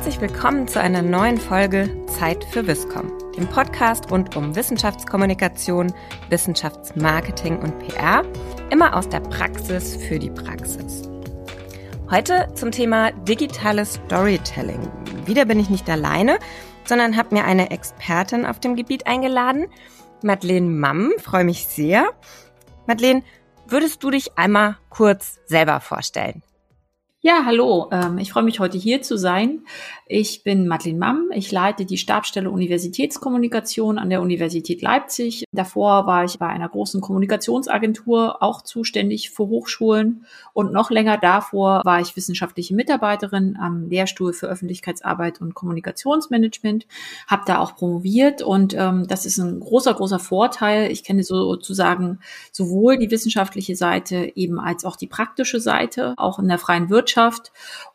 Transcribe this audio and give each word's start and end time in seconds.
Herzlich 0.00 0.22
willkommen 0.22 0.66
zu 0.66 0.80
einer 0.80 1.02
neuen 1.02 1.36
Folge 1.36 2.06
Zeit 2.06 2.42
für 2.42 2.66
Wisscom, 2.66 3.12
dem 3.36 3.46
Podcast 3.46 4.10
rund 4.10 4.34
um 4.34 4.56
Wissenschaftskommunikation, 4.56 5.92
Wissenschaftsmarketing 6.30 7.58
und 7.58 7.78
PR, 7.80 8.24
immer 8.70 8.96
aus 8.96 9.10
der 9.10 9.20
Praxis 9.20 9.96
für 9.96 10.18
die 10.18 10.30
Praxis. 10.30 11.02
Heute 12.10 12.48
zum 12.54 12.70
Thema 12.70 13.12
digitales 13.12 14.00
Storytelling. 14.06 14.80
Wieder 15.26 15.44
bin 15.44 15.60
ich 15.60 15.68
nicht 15.68 15.90
alleine, 15.90 16.38
sondern 16.86 17.18
habe 17.18 17.34
mir 17.34 17.44
eine 17.44 17.70
Expertin 17.70 18.46
auf 18.46 18.58
dem 18.58 18.76
Gebiet 18.76 19.06
eingeladen, 19.06 19.66
Madeleine 20.22 20.70
Mamm, 20.70 21.12
freue 21.18 21.44
mich 21.44 21.66
sehr. 21.66 22.08
Madeleine, 22.86 23.22
würdest 23.66 24.02
du 24.02 24.10
dich 24.10 24.38
einmal 24.38 24.78
kurz 24.88 25.40
selber 25.44 25.78
vorstellen? 25.80 26.42
Ja, 27.22 27.42
hallo. 27.44 27.90
Ähm, 27.92 28.16
ich 28.16 28.32
freue 28.32 28.44
mich 28.44 28.60
heute 28.60 28.78
hier 28.78 29.02
zu 29.02 29.18
sein. 29.18 29.66
Ich 30.06 30.42
bin 30.42 30.66
Madeleine 30.66 30.98
Mamm. 30.98 31.30
Ich 31.34 31.52
leite 31.52 31.84
die 31.84 31.98
Stabstelle 31.98 32.50
Universitätskommunikation 32.50 33.98
an 33.98 34.08
der 34.08 34.22
Universität 34.22 34.80
Leipzig. 34.80 35.44
Davor 35.52 36.06
war 36.06 36.24
ich 36.24 36.38
bei 36.38 36.46
einer 36.46 36.70
großen 36.70 37.02
Kommunikationsagentur 37.02 38.42
auch 38.42 38.62
zuständig 38.62 39.28
für 39.28 39.48
Hochschulen 39.48 40.24
und 40.54 40.72
noch 40.72 40.90
länger 40.90 41.18
davor 41.18 41.82
war 41.84 42.00
ich 42.00 42.16
wissenschaftliche 42.16 42.74
Mitarbeiterin 42.74 43.58
am 43.60 43.90
Lehrstuhl 43.90 44.32
für 44.32 44.46
Öffentlichkeitsarbeit 44.46 45.42
und 45.42 45.52
Kommunikationsmanagement, 45.54 46.86
habe 47.26 47.42
da 47.44 47.58
auch 47.58 47.76
promoviert 47.76 48.40
und 48.40 48.72
ähm, 48.72 49.06
das 49.06 49.26
ist 49.26 49.36
ein 49.36 49.60
großer, 49.60 49.92
großer 49.92 50.20
Vorteil. 50.20 50.90
Ich 50.90 51.04
kenne 51.04 51.22
sozusagen 51.22 52.20
sowohl 52.50 52.96
die 52.96 53.10
wissenschaftliche 53.10 53.76
Seite 53.76 54.32
eben 54.36 54.58
als 54.58 54.86
auch 54.86 54.96
die 54.96 55.06
praktische 55.06 55.60
Seite, 55.60 56.14
auch 56.16 56.38
in 56.38 56.48
der 56.48 56.58
freien 56.58 56.88
Wirtschaft 56.88 57.09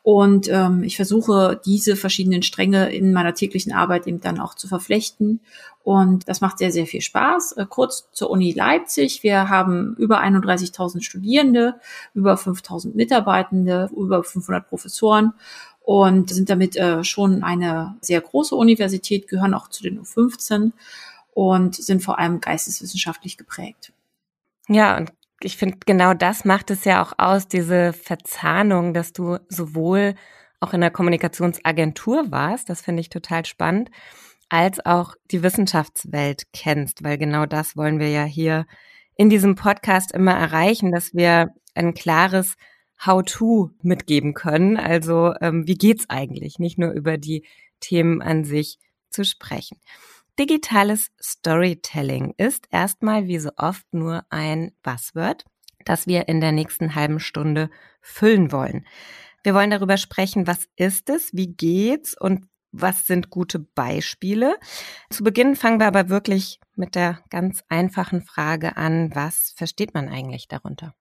und 0.03 0.47
ähm, 0.49 0.83
ich 0.83 0.95
versuche, 0.95 1.59
diese 1.65 1.95
verschiedenen 1.95 2.43
Stränge 2.43 2.93
in 2.93 3.11
meiner 3.13 3.33
täglichen 3.33 3.73
Arbeit 3.73 4.07
eben 4.07 4.21
dann 4.21 4.39
auch 4.39 4.53
zu 4.53 4.67
verflechten. 4.67 5.41
Und 5.83 6.27
das 6.27 6.41
macht 6.41 6.57
sehr, 6.57 6.71
sehr 6.71 6.85
viel 6.85 7.01
Spaß. 7.01 7.53
Äh, 7.53 7.65
kurz 7.67 8.07
zur 8.11 8.29
Uni 8.29 8.51
Leipzig. 8.51 9.23
Wir 9.23 9.49
haben 9.49 9.95
über 9.97 10.21
31.000 10.21 11.01
Studierende, 11.01 11.75
über 12.13 12.35
5.000 12.35 12.95
Mitarbeitende, 12.95 13.89
über 13.95 14.23
500 14.23 14.67
Professoren 14.67 15.33
und 15.81 16.29
sind 16.31 16.49
damit 16.49 16.75
äh, 16.75 17.03
schon 17.03 17.43
eine 17.43 17.95
sehr 18.01 18.21
große 18.21 18.55
Universität, 18.55 19.27
gehören 19.27 19.53
auch 19.53 19.69
zu 19.69 19.83
den 19.83 20.01
U15 20.01 20.71
und 21.33 21.75
sind 21.75 22.03
vor 22.03 22.17
allem 22.17 22.41
geisteswissenschaftlich 22.41 23.37
geprägt. 23.37 23.93
Ja, 24.67 24.97
und 24.97 25.13
ich 25.45 25.57
finde, 25.57 25.77
genau 25.85 26.13
das 26.13 26.43
macht 26.43 26.71
es 26.71 26.85
ja 26.85 27.03
auch 27.03 27.13
aus, 27.17 27.47
diese 27.47 27.93
Verzahnung, 27.93 28.93
dass 28.93 29.13
du 29.13 29.37
sowohl 29.47 30.15
auch 30.59 30.73
in 30.73 30.81
der 30.81 30.91
Kommunikationsagentur 30.91 32.31
warst, 32.31 32.69
das 32.69 32.81
finde 32.81 33.01
ich 33.01 33.09
total 33.09 33.45
spannend, 33.45 33.91
als 34.49 34.83
auch 34.85 35.15
die 35.31 35.43
Wissenschaftswelt 35.43 36.43
kennst, 36.53 37.03
weil 37.03 37.17
genau 37.17 37.45
das 37.45 37.77
wollen 37.77 37.99
wir 37.99 38.09
ja 38.09 38.23
hier 38.23 38.65
in 39.15 39.29
diesem 39.29 39.55
Podcast 39.55 40.11
immer 40.11 40.33
erreichen, 40.33 40.91
dass 40.91 41.13
wir 41.13 41.49
ein 41.75 41.93
klares 41.93 42.55
How-to 43.05 43.71
mitgeben 43.81 44.33
können. 44.33 44.77
Also 44.77 45.33
ähm, 45.41 45.67
wie 45.67 45.75
geht's 45.75 46.09
eigentlich? 46.09 46.59
Nicht 46.59 46.77
nur 46.77 46.91
über 46.91 47.17
die 47.17 47.45
Themen 47.79 48.21
an 48.21 48.45
sich 48.45 48.77
zu 49.09 49.23
sprechen. 49.23 49.77
Digitales 50.37 51.11
Storytelling 51.21 52.33
ist 52.37 52.67
erstmal 52.69 53.27
wie 53.27 53.39
so 53.39 53.51
oft 53.55 53.85
nur 53.93 54.25
ein 54.29 54.73
Buzzword, 54.83 55.45
das 55.85 56.07
wir 56.07 56.27
in 56.27 56.41
der 56.41 56.51
nächsten 56.51 56.93
halben 56.93 57.21
Stunde 57.21 57.69
füllen 58.01 58.51
wollen. 58.51 58.85
Wir 59.43 59.53
wollen 59.53 59.69
darüber 59.69 59.95
sprechen, 59.95 60.45
was 60.45 60.67
ist 60.75 61.09
es, 61.09 61.31
wie 61.33 61.53
geht's 61.53 62.19
und 62.19 62.47
was 62.73 63.07
sind 63.07 63.29
gute 63.29 63.59
Beispiele. 63.59 64.57
Zu 65.09 65.23
Beginn 65.23 65.55
fangen 65.55 65.79
wir 65.79 65.87
aber 65.87 66.09
wirklich 66.09 66.59
mit 66.75 66.95
der 66.95 67.23
ganz 67.29 67.63
einfachen 67.69 68.21
Frage 68.21 68.75
an, 68.75 69.15
was 69.15 69.53
versteht 69.55 69.93
man 69.93 70.09
eigentlich 70.09 70.49
darunter? 70.49 70.93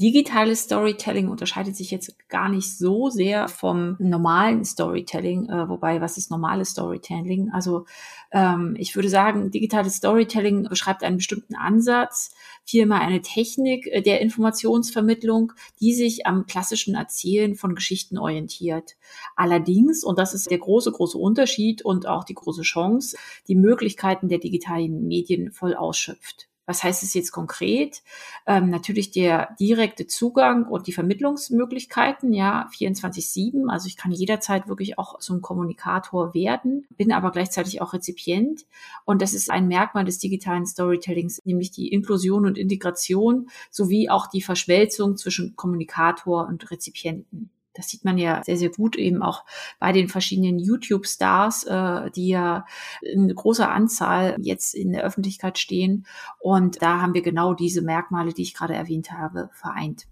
Digitales 0.00 0.62
Storytelling 0.62 1.28
unterscheidet 1.28 1.76
sich 1.76 1.90
jetzt 1.90 2.16
gar 2.28 2.48
nicht 2.48 2.76
so 2.78 3.10
sehr 3.10 3.48
vom 3.48 3.96
normalen 3.98 4.64
Storytelling, 4.64 5.50
äh, 5.50 5.68
wobei 5.68 6.00
was 6.00 6.16
ist 6.16 6.30
normales 6.30 6.70
Storytelling? 6.70 7.50
Also 7.52 7.84
ähm, 8.32 8.76
ich 8.78 8.96
würde 8.96 9.08
sagen, 9.08 9.50
digitales 9.50 9.96
Storytelling 9.96 10.64
beschreibt 10.64 11.02
einen 11.02 11.18
bestimmten 11.18 11.54
Ansatz, 11.54 12.34
vielmehr 12.64 13.00
eine 13.00 13.20
Technik 13.20 13.86
äh, 13.88 14.00
der 14.00 14.20
Informationsvermittlung, 14.20 15.52
die 15.80 15.92
sich 15.92 16.26
am 16.26 16.46
klassischen 16.46 16.94
Erzählen 16.94 17.54
von 17.54 17.74
Geschichten 17.74 18.16
orientiert. 18.16 18.96
Allerdings, 19.36 20.02
und 20.02 20.18
das 20.18 20.34
ist 20.34 20.50
der 20.50 20.58
große, 20.58 20.92
große 20.92 21.18
Unterschied 21.18 21.84
und 21.84 22.06
auch 22.06 22.24
die 22.24 22.34
große 22.34 22.62
Chance, 22.62 23.16
die 23.48 23.56
Möglichkeiten 23.56 24.28
der 24.28 24.38
digitalen 24.38 25.06
Medien 25.06 25.52
voll 25.52 25.74
ausschöpft. 25.74 26.49
Was 26.70 26.84
heißt 26.84 27.02
es 27.02 27.14
jetzt 27.14 27.32
konkret? 27.32 28.00
Ähm, 28.46 28.70
natürlich 28.70 29.10
der 29.10 29.56
direkte 29.58 30.06
Zugang 30.06 30.68
und 30.68 30.86
die 30.86 30.92
Vermittlungsmöglichkeiten, 30.92 32.32
ja, 32.32 32.70
24-7. 32.72 33.68
Also 33.68 33.88
ich 33.88 33.96
kann 33.96 34.12
jederzeit 34.12 34.68
wirklich 34.68 34.96
auch 34.96 35.18
zum 35.18 35.42
Kommunikator 35.42 36.32
werden, 36.32 36.86
bin 36.96 37.10
aber 37.10 37.32
gleichzeitig 37.32 37.82
auch 37.82 37.92
Rezipient. 37.92 38.66
Und 39.04 39.20
das 39.20 39.34
ist 39.34 39.50
ein 39.50 39.66
Merkmal 39.66 40.04
des 40.04 40.20
digitalen 40.20 40.64
Storytellings, 40.64 41.42
nämlich 41.44 41.72
die 41.72 41.88
Inklusion 41.88 42.46
und 42.46 42.56
Integration 42.56 43.50
sowie 43.72 44.08
auch 44.08 44.28
die 44.28 44.40
Verschmelzung 44.40 45.16
zwischen 45.16 45.56
Kommunikator 45.56 46.46
und 46.46 46.70
Rezipienten. 46.70 47.50
Das 47.74 47.88
sieht 47.88 48.04
man 48.04 48.18
ja 48.18 48.42
sehr, 48.44 48.56
sehr 48.56 48.70
gut 48.70 48.96
eben 48.96 49.22
auch 49.22 49.44
bei 49.78 49.92
den 49.92 50.08
verschiedenen 50.08 50.58
YouTube-Stars, 50.58 51.64
äh, 51.64 52.10
die 52.10 52.28
ja 52.28 52.64
in 53.02 53.32
großer 53.34 53.70
Anzahl 53.70 54.36
jetzt 54.40 54.74
in 54.74 54.92
der 54.92 55.04
Öffentlichkeit 55.04 55.58
stehen. 55.58 56.06
Und 56.38 56.82
da 56.82 57.00
haben 57.00 57.14
wir 57.14 57.22
genau 57.22 57.54
diese 57.54 57.82
Merkmale, 57.82 58.32
die 58.32 58.42
ich 58.42 58.54
gerade 58.54 58.74
erwähnt 58.74 59.12
habe, 59.12 59.50
vereint. 59.52 60.06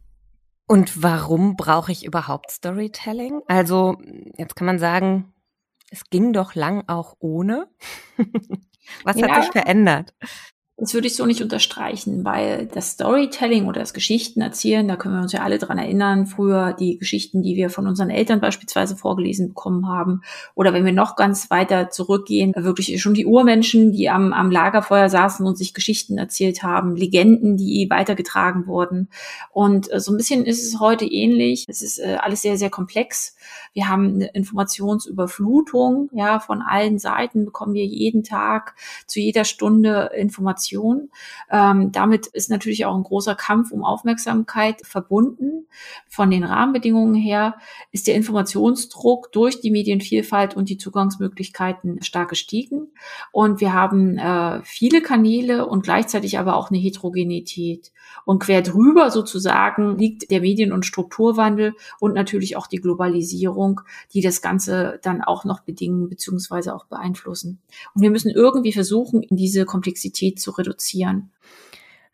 Und 0.67 1.03
warum 1.03 1.57
brauche 1.57 1.93
ich 1.93 2.05
überhaupt 2.05 2.51
Storytelling? 2.51 3.41
Also 3.49 3.97
jetzt 4.37 4.55
kann 4.55 4.67
man 4.67 4.79
sagen, 4.79 5.33
es 5.91 6.05
ging 6.11 6.33
doch 6.33 6.55
lang 6.55 6.85
auch 6.87 7.17
ohne. 7.21 7.69
Was 9.05 9.17
ja. 9.17 9.29
hat 9.29 9.43
sich 9.43 9.53
verändert? 9.53 10.15
Das 10.81 10.95
würde 10.95 11.09
ich 11.09 11.17
so 11.17 11.27
nicht 11.27 11.43
unterstreichen, 11.43 12.25
weil 12.25 12.67
das 12.67 12.91
Storytelling 12.91 13.67
oder 13.67 13.81
das 13.81 13.93
Geschichtenerzählen, 13.93 14.87
da 14.87 14.95
können 14.95 15.17
wir 15.17 15.23
uns 15.23 15.33
ja 15.33 15.43
alle 15.43 15.59
dran 15.59 15.77
erinnern, 15.77 16.27
früher 16.27 16.73
die 16.73 16.99
Geschichten, 16.99 17.43
die 17.43 17.57
wir 17.57 17.69
von 17.69 17.89
unseren 17.89 18.11
Eltern 18.11 18.41
beispielsweise 18.41 18.97
vorgelesen 18.97 19.49
bekommen 19.49 19.89
haben, 19.89 20.23
oder 20.55 20.73
wenn 20.73 20.85
wir 20.85 20.93
noch 20.93 21.17
ganz 21.17 21.51
weiter 21.51 21.91
zurückgehen, 21.91 22.53
wirklich 22.57 23.03
schon 23.03 23.15
die 23.15 23.27
Urmenschen, 23.27 23.91
die 23.91 24.09
am, 24.09 24.33
am 24.33 24.53
Lagerfeuer 24.53 25.09
saßen 25.09 25.45
und 25.45 25.59
sich 25.59 25.75
Geschichten 25.75 26.17
erzählt 26.17 26.63
haben, 26.63 26.95
Legenden, 26.95 27.57
die 27.57 27.89
weitergetragen 27.91 28.69
wurden. 28.69 29.09
Und 29.51 29.93
äh, 29.93 29.99
so 29.99 30.13
ein 30.13 30.17
bisschen 30.17 30.45
ist 30.45 30.63
es 30.63 30.79
heute 30.79 31.07
ähnlich. 31.07 31.65
Es 31.67 31.83
ist 31.83 31.99
äh, 31.99 32.19
alles 32.21 32.43
sehr, 32.43 32.57
sehr 32.57 32.71
komplex. 32.71 33.35
Wir 33.73 33.89
haben 33.89 34.15
eine 34.15 34.29
Informationsüberflutung, 34.29 36.11
ja, 36.13 36.39
von 36.39 36.63
allen 36.63 37.01
Seiten 37.01 37.45
bekommen 37.45 37.75
wir 37.75 37.85
jeden 37.85 38.23
Tag 38.23 38.77
zu 39.09 39.19
jeder 39.19 39.45
Stunde 39.45 40.11
Informationen 40.15 40.68
Information. 40.69 41.11
Ähm, 41.51 41.93
damit 41.93 42.27
ist 42.29 42.51
natürlich 42.51 42.85
auch 42.85 42.95
ein 42.95 43.03
großer 43.03 43.35
Kampf 43.35 43.71
um 43.71 43.85
Aufmerksamkeit 43.85 44.81
verbunden. 44.85 45.67
Von 46.09 46.31
den 46.31 46.45
Rahmenbedingungen 46.45 47.15
her 47.15 47.57
ist 47.93 48.07
der 48.07 48.15
Informationsdruck 48.15 49.33
durch 49.33 49.61
die 49.61 49.71
Medienvielfalt 49.71 50.57
und 50.57 50.69
die 50.69 50.79
Zugangsmöglichkeiten 50.79 52.03
stark 52.03 52.31
gestiegen. 52.31 52.89
Und 53.33 53.61
wir 53.61 53.73
haben 53.73 54.19
äh, 54.19 54.61
viele 54.65 55.01
Kanäle 55.01 55.67
und 55.67 55.83
gleichzeitig 55.83 56.39
aber 56.39 56.57
auch 56.57 56.71
eine 56.71 56.79
Heterogenität. 56.79 57.93
Und 58.25 58.41
quer 58.41 58.63
drüber 58.63 59.11
sozusagen 59.11 59.99
liegt 59.99 60.31
der 60.31 60.41
Medien- 60.41 60.73
und 60.73 60.87
Strukturwandel 60.87 61.75
und 62.01 62.15
natürlich 62.15 62.57
auch 62.57 62.67
die 62.67 62.79
Globalisierung, 62.79 63.81
die 64.13 64.21
das 64.21 64.43
Ganze 64.43 64.99
dann 65.03 65.23
auch 65.23 65.45
noch 65.45 65.61
bedingen 65.61 66.09
bzw. 66.09 66.71
auch 66.71 66.87
beeinflussen. 66.87 67.61
Und 67.95 68.03
wir 68.03 68.11
müssen 68.11 68.31
irgendwie 68.31 68.73
versuchen, 68.73 69.23
in 69.23 69.37
diese 69.37 69.65
Komplexität 69.65 70.41
zu 70.41 70.53
reduzieren. 70.59 71.33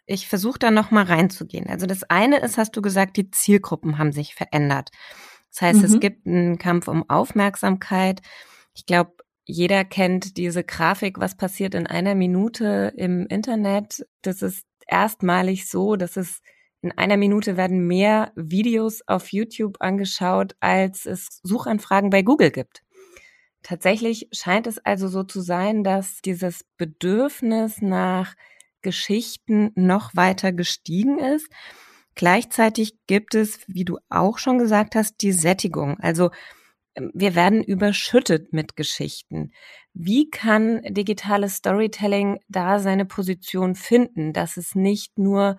Ich 0.07 0.29
versuche 0.29 0.59
da 0.59 0.71
noch 0.71 0.91
mal 0.91 1.05
reinzugehen. 1.05 1.67
Also 1.67 1.87
das 1.87 2.05
eine 2.05 2.39
ist, 2.41 2.59
hast 2.59 2.77
du 2.77 2.83
gesagt, 2.83 3.17
die 3.17 3.31
Zielgruppen 3.31 3.99
haben 3.99 4.13
sich 4.13 4.35
verändert. 4.35 4.91
Das 5.51 5.63
heißt, 5.63 5.79
mhm. 5.79 5.85
es 5.85 6.01
gibt 6.01 6.27
einen 6.27 6.59
Kampf 6.59 6.89
um 6.89 7.09
Aufmerksamkeit. 7.09 8.21
Ich 8.75 8.87
glaube, 8.87 9.13
jeder 9.47 9.85
kennt 9.85 10.37
diese 10.37 10.65
Grafik, 10.65 11.21
was 11.21 11.37
passiert 11.37 11.75
in 11.75 11.87
einer 11.87 12.15
Minute 12.15 12.93
im 12.97 13.27
Internet. 13.27 14.07
Das 14.23 14.43
ist 14.43 14.67
erstmalig 14.87 15.69
so, 15.69 15.97
dass 15.97 16.17
es 16.17 16.41
in 16.83 16.93
einer 16.93 17.17
Minute 17.17 17.57
werden 17.57 17.87
mehr 17.87 18.33
Videos 18.37 19.01
auf 19.07 19.33
YouTube 19.33 19.77
angeschaut, 19.81 20.55
als 20.61 21.07
es 21.07 21.41
Suchanfragen 21.43 22.11
bei 22.11 22.23
Google 22.23 22.51
gibt. 22.51 22.84
Tatsächlich 23.65 24.29
scheint 24.31 24.67
es 24.67 24.79
also 24.79 25.09
so 25.09 25.25
zu 25.25 25.41
sein, 25.41 25.85
dass 25.85 26.21
dieses 26.21 26.65
Bedürfnis 26.77 27.81
nach 27.81 28.35
Geschichten 28.83 29.73
noch 29.75 30.15
weiter 30.15 30.53
gestiegen 30.53 31.19
ist. 31.19 31.49
Gleichzeitig 32.15 32.95
gibt 33.07 33.35
es, 33.35 33.61
wie 33.67 33.87
du 33.87 33.99
auch 34.11 34.37
schon 34.37 34.59
gesagt 34.59 34.95
hast, 34.95 35.17
die 35.23 35.33
Sättigung. 35.33 35.99
Also 35.99 36.31
wir 36.95 37.35
werden 37.35 37.65
überschüttet 37.65 38.53
mit 38.53 38.77
Geschichten. 38.77 39.53
Wie 39.95 40.29
kann 40.29 40.83
digitales 40.83 41.57
Storytelling 41.57 42.41
da 42.49 42.79
seine 42.79 43.07
Position 43.07 43.75
finden, 43.75 44.35
dass 44.35 44.59
es 44.59 44.75
nicht 44.75 45.19
nur 45.19 45.57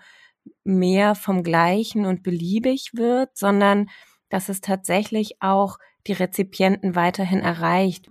mehr 0.64 1.16
vom 1.16 1.42
Gleichen 1.42 2.06
und 2.06 2.22
beliebig 2.22 2.92
wird, 2.94 3.36
sondern 3.36 3.90
dass 4.30 4.48
es 4.48 4.62
tatsächlich 4.62 5.42
auch 5.42 5.80
die 6.08 6.14
Rezipienten 6.14 6.96
weiterhin 6.96 7.40
erreicht? 7.40 8.10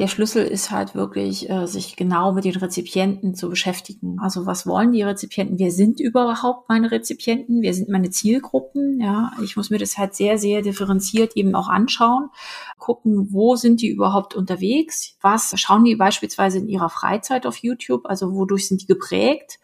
Der 0.00 0.08
Schlüssel 0.08 0.44
ist 0.44 0.72
halt 0.72 0.96
wirklich, 0.96 1.48
äh, 1.48 1.68
sich 1.68 1.94
genau 1.94 2.32
mit 2.32 2.44
den 2.44 2.56
Rezipienten 2.56 3.36
zu 3.36 3.48
beschäftigen. 3.48 4.18
Also 4.18 4.44
was 4.44 4.66
wollen 4.66 4.90
die 4.90 5.02
Rezipienten? 5.02 5.56
Wer 5.60 5.70
sind 5.70 6.00
überhaupt 6.00 6.68
meine 6.68 6.90
Rezipienten? 6.90 7.62
Wer 7.62 7.74
sind 7.74 7.88
meine 7.88 8.10
Zielgruppen? 8.10 9.00
Ja, 9.00 9.30
ich 9.40 9.56
muss 9.56 9.70
mir 9.70 9.78
das 9.78 9.96
halt 9.96 10.16
sehr, 10.16 10.36
sehr 10.36 10.62
differenziert 10.62 11.36
eben 11.36 11.54
auch 11.54 11.68
anschauen. 11.68 12.30
Gucken, 12.76 13.28
wo 13.30 13.54
sind 13.54 13.82
die 13.82 13.88
überhaupt 13.88 14.34
unterwegs? 14.34 15.16
Was 15.20 15.52
schauen 15.60 15.84
die 15.84 15.94
beispielsweise 15.94 16.58
in 16.58 16.68
ihrer 16.68 16.90
Freizeit 16.90 17.46
auf 17.46 17.58
YouTube? 17.58 18.06
Also 18.06 18.34
wodurch 18.34 18.66
sind 18.66 18.82
die 18.82 18.86
geprägt? 18.86 19.60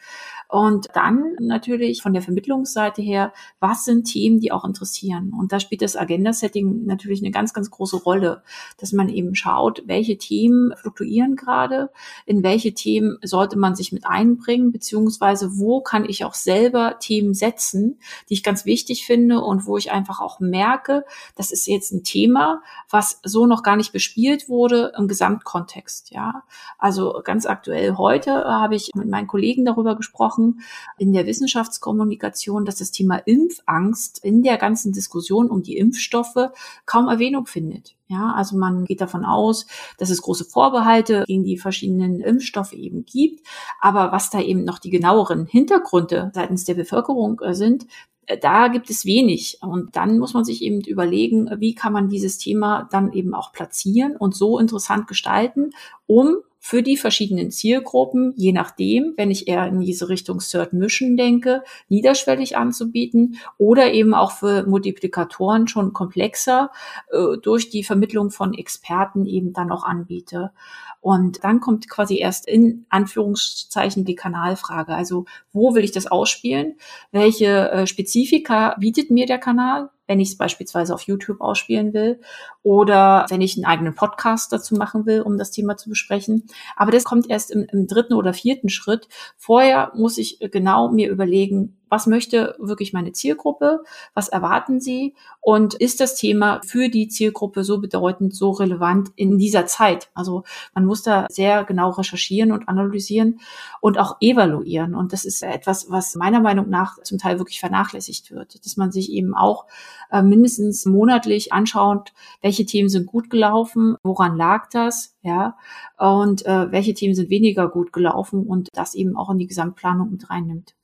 Und 0.50 0.88
dann 0.94 1.36
natürlich 1.38 2.02
von 2.02 2.12
der 2.12 2.22
Vermittlungsseite 2.22 3.00
her, 3.02 3.32
was 3.60 3.84
sind 3.84 4.04
Themen, 4.04 4.40
die 4.40 4.50
auch 4.50 4.64
interessieren? 4.64 5.32
Und 5.38 5.52
da 5.52 5.60
spielt 5.60 5.80
das 5.80 5.96
Agenda-Setting 5.96 6.86
natürlich 6.86 7.20
eine 7.20 7.30
ganz, 7.30 7.54
ganz 7.54 7.70
große 7.70 7.98
Rolle, 7.98 8.42
dass 8.78 8.92
man 8.92 9.08
eben 9.08 9.36
schaut, 9.36 9.84
welche 9.86 10.18
Themen 10.18 10.74
fluktuieren 10.76 11.36
gerade, 11.36 11.90
in 12.26 12.42
welche 12.42 12.74
Themen 12.74 13.18
sollte 13.22 13.56
man 13.56 13.76
sich 13.76 13.92
mit 13.92 14.06
einbringen, 14.06 14.72
beziehungsweise 14.72 15.58
wo 15.58 15.82
kann 15.82 16.04
ich 16.04 16.24
auch 16.24 16.34
selber 16.34 16.98
Themen 16.98 17.32
setzen, 17.32 18.00
die 18.28 18.34
ich 18.34 18.42
ganz 18.42 18.64
wichtig 18.64 19.06
finde 19.06 19.40
und 19.40 19.66
wo 19.66 19.76
ich 19.76 19.92
einfach 19.92 20.20
auch 20.20 20.40
merke, 20.40 21.04
das 21.36 21.52
ist 21.52 21.68
jetzt 21.68 21.92
ein 21.92 22.02
Thema, 22.02 22.60
was 22.88 23.20
so 23.22 23.46
noch 23.46 23.62
gar 23.62 23.76
nicht 23.76 23.92
bespielt 23.92 24.48
wurde 24.48 24.92
im 24.98 25.06
Gesamtkontext. 25.06 26.10
Ja, 26.10 26.42
also 26.76 27.20
ganz 27.22 27.46
aktuell 27.46 27.96
heute 27.96 28.32
habe 28.32 28.74
ich 28.74 28.90
mit 28.96 29.08
meinen 29.08 29.28
Kollegen 29.28 29.64
darüber 29.64 29.94
gesprochen, 29.94 30.39
gesprochen 30.40 30.62
in 30.98 31.12
der 31.12 31.26
Wissenschaftskommunikation, 31.26 32.64
dass 32.64 32.76
das 32.76 32.90
Thema 32.90 33.16
Impfangst 33.16 34.22
in 34.24 34.42
der 34.42 34.56
ganzen 34.58 34.92
Diskussion 34.92 35.50
um 35.50 35.62
die 35.62 35.76
Impfstoffe 35.76 36.50
kaum 36.86 37.08
Erwähnung 37.08 37.46
findet. 37.46 37.96
Ja, 38.08 38.32
also 38.34 38.56
man 38.56 38.84
geht 38.84 39.00
davon 39.00 39.24
aus, 39.24 39.66
dass 39.98 40.10
es 40.10 40.22
große 40.22 40.44
Vorbehalte 40.44 41.24
gegen 41.26 41.44
die 41.44 41.58
verschiedenen 41.58 42.20
Impfstoffe 42.20 42.72
eben 42.72 43.04
gibt. 43.04 43.46
Aber 43.80 44.10
was 44.10 44.30
da 44.30 44.40
eben 44.40 44.64
noch 44.64 44.80
die 44.80 44.90
genaueren 44.90 45.46
Hintergründe 45.46 46.32
seitens 46.34 46.64
der 46.64 46.74
Bevölkerung 46.74 47.40
äh, 47.40 47.54
sind, 47.54 47.86
äh, 48.26 48.36
da 48.36 48.66
gibt 48.66 48.90
es 48.90 49.04
wenig. 49.04 49.58
Und 49.62 49.94
dann 49.94 50.18
muss 50.18 50.34
man 50.34 50.44
sich 50.44 50.62
eben 50.62 50.80
überlegen, 50.80 51.50
wie 51.58 51.76
kann 51.76 51.92
man 51.92 52.08
dieses 52.08 52.36
Thema 52.38 52.88
dann 52.90 53.12
eben 53.12 53.32
auch 53.32 53.52
platzieren 53.52 54.16
und 54.16 54.34
so 54.34 54.58
interessant 54.58 55.06
gestalten, 55.06 55.70
um 56.06 56.38
für 56.62 56.82
die 56.82 56.98
verschiedenen 56.98 57.50
Zielgruppen, 57.50 58.34
je 58.36 58.52
nachdem, 58.52 59.14
wenn 59.16 59.30
ich 59.30 59.48
eher 59.48 59.66
in 59.66 59.80
diese 59.80 60.10
Richtung 60.10 60.40
Third 60.40 60.74
Mission 60.74 61.16
denke, 61.16 61.64
niederschwellig 61.88 62.56
anzubieten 62.58 63.38
oder 63.56 63.92
eben 63.92 64.12
auch 64.12 64.32
für 64.32 64.64
Multiplikatoren 64.66 65.68
schon 65.68 65.94
komplexer 65.94 66.70
äh, 67.10 67.38
durch 67.42 67.70
die 67.70 67.82
Vermittlung 67.82 68.30
von 68.30 68.52
Experten 68.52 69.24
eben 69.24 69.54
dann 69.54 69.72
auch 69.72 69.84
anbiete. 69.84 70.52
Und 71.00 71.42
dann 71.44 71.60
kommt 71.60 71.88
quasi 71.88 72.18
erst 72.18 72.46
in 72.46 72.84
Anführungszeichen 72.90 74.04
die 74.04 74.14
Kanalfrage. 74.14 74.94
Also 74.94 75.24
wo 75.54 75.74
will 75.74 75.82
ich 75.82 75.92
das 75.92 76.06
ausspielen? 76.06 76.74
Welche 77.10 77.70
äh, 77.70 77.86
Spezifika 77.86 78.76
bietet 78.78 79.10
mir 79.10 79.24
der 79.24 79.38
Kanal? 79.38 79.88
wenn 80.10 80.18
ich 80.18 80.30
es 80.30 80.36
beispielsweise 80.36 80.92
auf 80.92 81.02
YouTube 81.02 81.40
ausspielen 81.40 81.94
will 81.94 82.18
oder 82.62 83.26
wenn 83.30 83.40
ich 83.40 83.56
einen 83.56 83.64
eigenen 83.64 83.94
Podcast 83.94 84.52
dazu 84.52 84.74
machen 84.74 85.06
will, 85.06 85.22
um 85.22 85.38
das 85.38 85.50
Thema 85.50 85.76
zu 85.76 85.88
besprechen. 85.88 86.46
Aber 86.76 86.90
das 86.90 87.04
kommt 87.04 87.30
erst 87.30 87.50
im, 87.50 87.66
im 87.70 87.86
dritten 87.86 88.14
oder 88.14 88.34
vierten 88.34 88.68
Schritt. 88.68 89.08
Vorher 89.36 89.92
muss 89.94 90.18
ich 90.18 90.38
genau 90.40 90.90
mir 90.90 91.10
überlegen, 91.10 91.76
was 91.90 92.06
möchte 92.06 92.54
wirklich 92.58 92.92
meine 92.92 93.12
Zielgruppe, 93.12 93.82
was 94.14 94.28
erwarten 94.28 94.80
sie 94.80 95.14
und 95.40 95.74
ist 95.74 96.00
das 96.00 96.14
Thema 96.14 96.60
für 96.64 96.88
die 96.88 97.08
Zielgruppe 97.08 97.64
so 97.64 97.80
bedeutend, 97.80 98.34
so 98.34 98.50
relevant 98.50 99.10
in 99.16 99.38
dieser 99.38 99.66
Zeit. 99.66 100.08
Also 100.14 100.44
man 100.72 100.86
muss 100.86 101.02
da 101.02 101.26
sehr 101.28 101.64
genau 101.64 101.90
recherchieren 101.90 102.52
und 102.52 102.68
analysieren 102.68 103.40
und 103.80 103.98
auch 103.98 104.18
evaluieren. 104.20 104.94
Und 104.94 105.12
das 105.12 105.24
ist 105.24 105.42
etwas, 105.42 105.90
was 105.90 106.14
meiner 106.14 106.40
Meinung 106.40 106.70
nach 106.70 107.02
zum 107.02 107.18
Teil 107.18 107.38
wirklich 107.38 107.58
vernachlässigt 107.58 108.30
wird, 108.30 108.64
dass 108.64 108.76
man 108.76 108.92
sich 108.92 109.10
eben 109.10 109.34
auch 109.34 109.66
äh, 110.10 110.22
mindestens 110.22 110.86
monatlich 110.86 111.52
anschaut, 111.52 112.12
welche 112.42 112.66
Themen 112.66 112.88
sind 112.88 113.06
gut 113.06 113.30
gelaufen, 113.30 113.96
woran 114.02 114.36
lag 114.36 114.68
das, 114.70 115.16
ja, 115.22 115.56
und 115.98 116.44
äh, 116.46 116.70
welche 116.72 116.94
Themen 116.94 117.14
sind 117.14 117.30
weniger 117.30 117.68
gut 117.68 117.92
gelaufen 117.92 118.46
und 118.46 118.68
das 118.72 118.94
eben 118.94 119.16
auch 119.16 119.30
in 119.30 119.38
die 119.38 119.46
Gesamtplanung 119.46 120.10
mit 120.10 120.30
reinnimmt. 120.30 120.74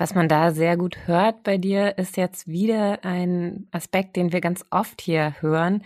Was 0.00 0.14
man 0.14 0.28
da 0.28 0.52
sehr 0.52 0.78
gut 0.78 1.06
hört 1.06 1.42
bei 1.42 1.58
dir, 1.58 1.98
ist 1.98 2.16
jetzt 2.16 2.48
wieder 2.48 3.04
ein 3.04 3.68
Aspekt, 3.70 4.16
den 4.16 4.32
wir 4.32 4.40
ganz 4.40 4.64
oft 4.70 5.02
hier 5.02 5.34
hören, 5.40 5.82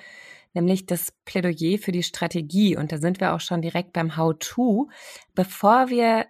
nämlich 0.53 0.87
das 0.87 1.13
Plädoyer 1.25 1.79
für 1.79 1.91
die 1.91 2.05
Strategie. 2.05 2.77
Und 2.77 2.93
da 2.93 2.99
sind 2.99 3.21
wir 3.21 3.35
auch 3.35 3.41
schon 3.41 3.61
direkt 3.61 3.93
beim 3.93 4.17
How-to. 4.17 4.89
Bevor 5.35 5.89
wir 5.89 6.27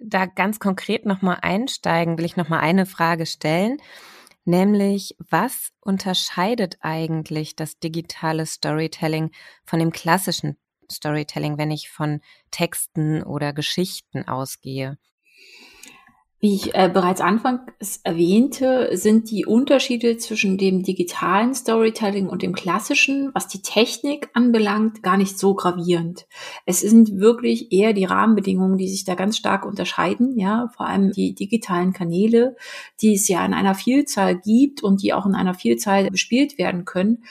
da 0.00 0.26
ganz 0.26 0.58
konkret 0.58 1.06
nochmal 1.06 1.38
einsteigen, 1.40 2.18
will 2.18 2.24
ich 2.24 2.36
nochmal 2.36 2.60
eine 2.60 2.86
Frage 2.86 3.24
stellen, 3.24 3.78
nämlich 4.48 5.14
was 5.30 5.70
unterscheidet 5.80 6.78
eigentlich 6.80 7.54
das 7.54 7.78
digitale 7.78 8.46
Storytelling 8.46 9.30
von 9.64 9.78
dem 9.78 9.92
klassischen 9.92 10.56
Storytelling, 10.90 11.58
wenn 11.58 11.70
ich 11.70 11.90
von 11.90 12.20
Texten 12.50 13.22
oder 13.22 13.52
Geschichten 13.52 14.26
ausgehe? 14.26 14.98
Wie 16.40 16.54
ich 16.54 16.72
äh, 16.76 16.88
bereits 16.92 17.20
anfangs 17.20 18.00
erwähnte, 18.04 18.90
sind 18.96 19.28
die 19.28 19.44
Unterschiede 19.44 20.18
zwischen 20.18 20.56
dem 20.56 20.84
digitalen 20.84 21.52
Storytelling 21.52 22.28
und 22.28 22.42
dem 22.42 22.54
klassischen, 22.54 23.30
was 23.34 23.48
die 23.48 23.60
Technik 23.60 24.28
anbelangt, 24.34 25.02
gar 25.02 25.16
nicht 25.16 25.36
so 25.36 25.54
gravierend. 25.54 26.28
Es 26.64 26.78
sind 26.78 27.18
wirklich 27.18 27.72
eher 27.72 27.92
die 27.92 28.04
Rahmenbedingungen, 28.04 28.78
die 28.78 28.88
sich 28.88 29.04
da 29.04 29.16
ganz 29.16 29.36
stark 29.36 29.66
unterscheiden, 29.66 30.38
ja, 30.38 30.70
vor 30.76 30.86
allem 30.86 31.10
die 31.10 31.34
digitalen 31.34 31.92
Kanäle, 31.92 32.54
die 33.02 33.14
es 33.14 33.26
ja 33.26 33.44
in 33.44 33.52
einer 33.52 33.74
Vielzahl 33.74 34.36
gibt 34.36 34.84
und 34.84 35.02
die 35.02 35.12
auch 35.12 35.26
in 35.26 35.34
einer 35.34 35.54
Vielzahl 35.54 36.08
bespielt 36.08 36.56
werden 36.56 36.84
können 36.84 37.24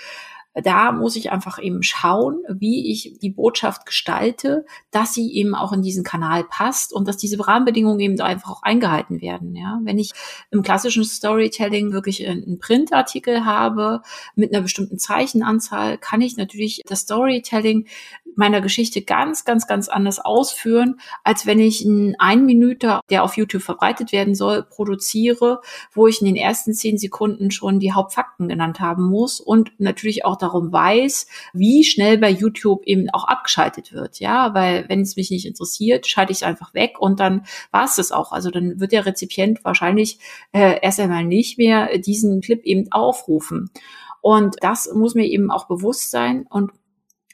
da 0.63 0.91
muss 0.91 1.15
ich 1.15 1.31
einfach 1.31 1.61
eben 1.61 1.83
schauen, 1.83 2.41
wie 2.49 2.91
ich 2.91 3.17
die 3.21 3.29
Botschaft 3.29 3.85
gestalte, 3.85 4.65
dass 4.91 5.13
sie 5.13 5.33
eben 5.33 5.53
auch 5.55 5.71
in 5.71 5.81
diesen 5.81 6.03
Kanal 6.03 6.43
passt 6.43 6.93
und 6.93 7.07
dass 7.07 7.17
diese 7.17 7.45
Rahmenbedingungen 7.45 7.99
eben 7.99 8.19
einfach 8.21 8.51
auch 8.51 8.63
eingehalten 8.63 9.21
werden. 9.21 9.55
Ja, 9.55 9.79
wenn 9.83 9.99
ich 9.99 10.11
im 10.51 10.63
klassischen 10.63 11.03
Storytelling 11.03 11.91
wirklich 11.91 12.27
einen 12.27 12.59
Printartikel 12.59 13.45
habe 13.45 14.01
mit 14.35 14.53
einer 14.53 14.63
bestimmten 14.63 14.97
Zeichenanzahl, 14.97 15.97
kann 15.97 16.21
ich 16.21 16.37
natürlich 16.37 16.81
das 16.87 17.01
Storytelling 17.01 17.87
meiner 18.37 18.61
Geschichte 18.61 19.01
ganz, 19.01 19.45
ganz, 19.45 19.67
ganz 19.67 19.89
anders 19.89 20.19
ausführen, 20.19 20.99
als 21.23 21.45
wenn 21.45 21.59
ich 21.59 21.85
einen 21.85 22.15
ein 22.19 22.45
Minute, 22.45 22.99
der 23.09 23.23
auf 23.23 23.35
YouTube 23.35 23.63
verbreitet 23.63 24.11
werden 24.11 24.35
soll, 24.35 24.63
produziere, 24.63 25.61
wo 25.91 26.07
ich 26.07 26.21
in 26.21 26.27
den 26.27 26.35
ersten 26.35 26.73
zehn 26.73 26.97
Sekunden 26.99 27.49
schon 27.49 27.79
die 27.79 27.93
Hauptfakten 27.93 28.47
genannt 28.47 28.79
haben 28.79 29.09
muss 29.09 29.39
und 29.39 29.71
natürlich 29.79 30.23
auch 30.23 30.37
darum 30.47 30.71
weiß, 30.71 31.27
wie 31.53 31.83
schnell 31.83 32.17
bei 32.17 32.29
YouTube 32.29 32.85
eben 32.85 33.09
auch 33.11 33.25
abgeschaltet 33.25 33.93
wird. 33.93 34.19
Ja, 34.19 34.53
weil 34.53 34.85
wenn 34.89 35.01
es 35.01 35.15
mich 35.15 35.31
nicht 35.31 35.45
interessiert, 35.45 36.07
schalte 36.07 36.31
ich 36.31 36.39
es 36.39 36.43
einfach 36.43 36.73
weg 36.73 36.99
und 36.99 37.19
dann 37.19 37.45
war 37.71 37.85
es 37.85 37.95
das 37.95 38.11
auch. 38.11 38.31
Also 38.31 38.49
dann 38.49 38.79
wird 38.79 38.91
der 38.91 39.05
Rezipient 39.05 39.63
wahrscheinlich 39.63 40.19
äh, 40.51 40.79
erst 40.81 40.99
einmal 40.99 41.23
nicht 41.23 41.57
mehr 41.57 41.97
diesen 41.97 42.41
Clip 42.41 42.63
eben 42.63 42.91
aufrufen. 42.91 43.69
Und 44.21 44.57
das 44.61 44.91
muss 44.93 45.15
mir 45.15 45.25
eben 45.25 45.51
auch 45.51 45.67
bewusst 45.67 46.11
sein. 46.11 46.45
Und 46.49 46.71